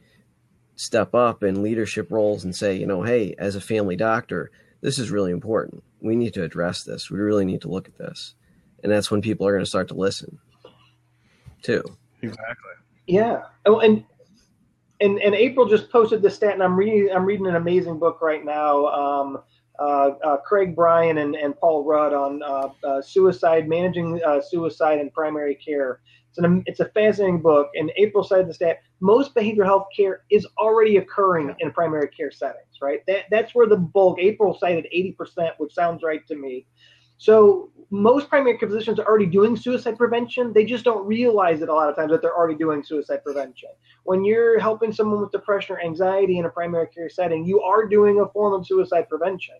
[0.77, 4.99] step up in leadership roles and say, you know, hey, as a family doctor, this
[4.99, 5.83] is really important.
[6.01, 7.11] We need to address this.
[7.11, 8.35] We really need to look at this.
[8.83, 10.39] And that's when people are going to start to listen
[11.63, 11.83] too.
[12.23, 12.71] Exactly.
[13.07, 13.43] Yeah.
[13.67, 14.05] Oh, and
[15.01, 18.21] and and April just posted the stat, and I'm reading I'm reading an amazing book
[18.21, 18.87] right now.
[18.87, 19.39] Um,
[19.79, 25.01] uh, uh, Craig Bryan and, and Paul Rudd on uh, uh suicide, managing uh, suicide
[25.01, 26.01] in primary care.
[26.29, 27.71] It's an it's a fascinating book.
[27.75, 32.31] And April cited the stat: most behavioral health care is already occurring in primary care
[32.31, 32.79] settings.
[32.83, 33.01] Right.
[33.07, 34.19] That that's where the bulk.
[34.21, 36.67] April cited 80%, which sounds right to me.
[37.21, 40.55] So most primary care physicians are already doing suicide prevention.
[40.55, 43.69] They just don't realize it a lot of times that they're already doing suicide prevention.
[44.05, 47.87] When you're helping someone with depression or anxiety in a primary care setting, you are
[47.87, 49.57] doing a form of suicide prevention.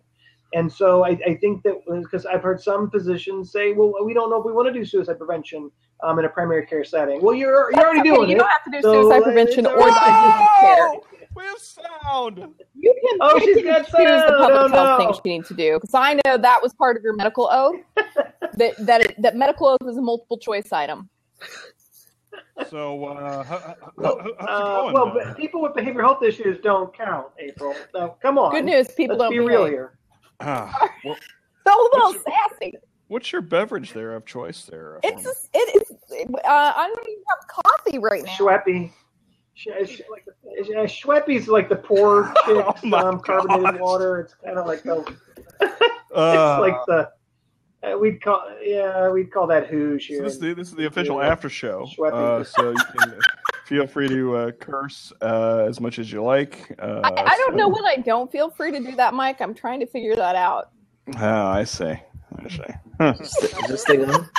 [0.55, 4.31] And so I, I think that because I've heard some physicians say, well, we don't
[4.31, 5.69] know if we want to do suicide prevention
[6.01, 7.21] um, in a primary care setting.
[7.21, 8.09] Well, you're you're already okay.
[8.09, 8.29] doing you it.
[8.29, 9.99] You don't have to do so suicide prevention or disease
[10.61, 10.91] care.
[11.35, 12.45] We have sound.
[12.75, 14.97] You can oh, pick she's got choose the public oh, health no.
[14.97, 17.79] things you need to do because I know that was part of your medical oath.
[18.53, 21.09] that that it, that medical oath was a multiple choice item.
[22.69, 24.93] So, uh, how, how, well, how's it uh, going?
[24.93, 27.73] well uh, but people with behavioral health issues don't count, April.
[27.93, 28.51] So come on.
[28.51, 29.97] Good news, people Let's don't be real here.
[30.41, 30.73] ah,
[31.05, 31.15] well,
[31.67, 32.73] So a little What's your- sassy.
[33.07, 34.99] what's your beverage there of choice there?
[35.03, 35.23] It's Foreman?
[35.23, 35.97] just, it is.
[36.33, 38.31] Uh, I don't even have coffee right now.
[38.31, 38.91] Schweppy.
[39.53, 43.79] Sh- sh- like the- uh, Schweppy's like the poor chicks Oh my um, carbonated gosh.
[43.79, 44.19] water.
[44.21, 45.15] It's kind of like the
[46.13, 47.09] Uh, it's like the
[47.83, 50.85] uh, we'd call yeah we'd call that hoosh So this, is the, this is the
[50.87, 51.29] official Yeah.
[51.29, 51.87] after show.
[52.03, 53.19] Uh, so you can
[53.65, 56.75] feel free to uh, curse uh, as much as you like.
[56.79, 59.41] Uh, I, I don't so- know when I don't feel free to do that, Mike.
[59.41, 60.71] I'm trying to figure that out.
[61.17, 61.85] Oh, I see.
[62.37, 62.61] I see.
[62.99, 63.13] Huh.
[63.19, 64.29] Is this thing on?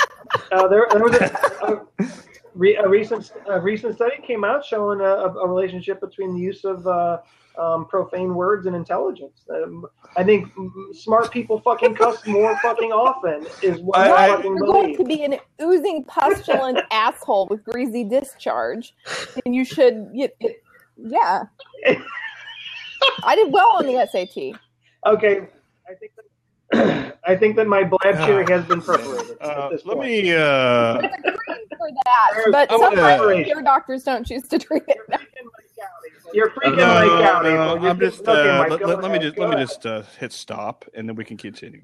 [0.52, 2.06] Uh, there, there was a, a,
[2.54, 6.40] re, a recent a recent study came out showing a, a, a relationship between the
[6.40, 7.18] use of uh,
[7.58, 9.44] um, profane words and intelligence.
[9.50, 9.86] Um,
[10.16, 10.48] I think
[10.92, 14.96] smart people fucking cuss more fucking often is what I- I, I- fucking You're going
[14.96, 18.94] to be an oozing, pestilent asshole with greasy discharge,
[19.44, 20.54] and you should, y- y-
[20.96, 21.42] yeah.
[23.24, 24.58] I did well on the SAT.
[25.04, 25.40] Okay,
[25.90, 26.24] I think that,
[27.24, 30.00] I think that my blab cherry has been perforated Uh, let point.
[30.00, 30.32] me.
[30.34, 34.58] Uh, It's a cream for that, but I'm some gonna- primary doctors don't choose to
[34.58, 34.98] drink it.
[36.32, 37.82] You're freaking no, like out, no, April.
[37.82, 38.20] You're I'm just.
[38.26, 40.84] okay, Uh, Mike, let, let, let me just go let me just uh, hit stop,
[40.94, 41.82] and then we can continue.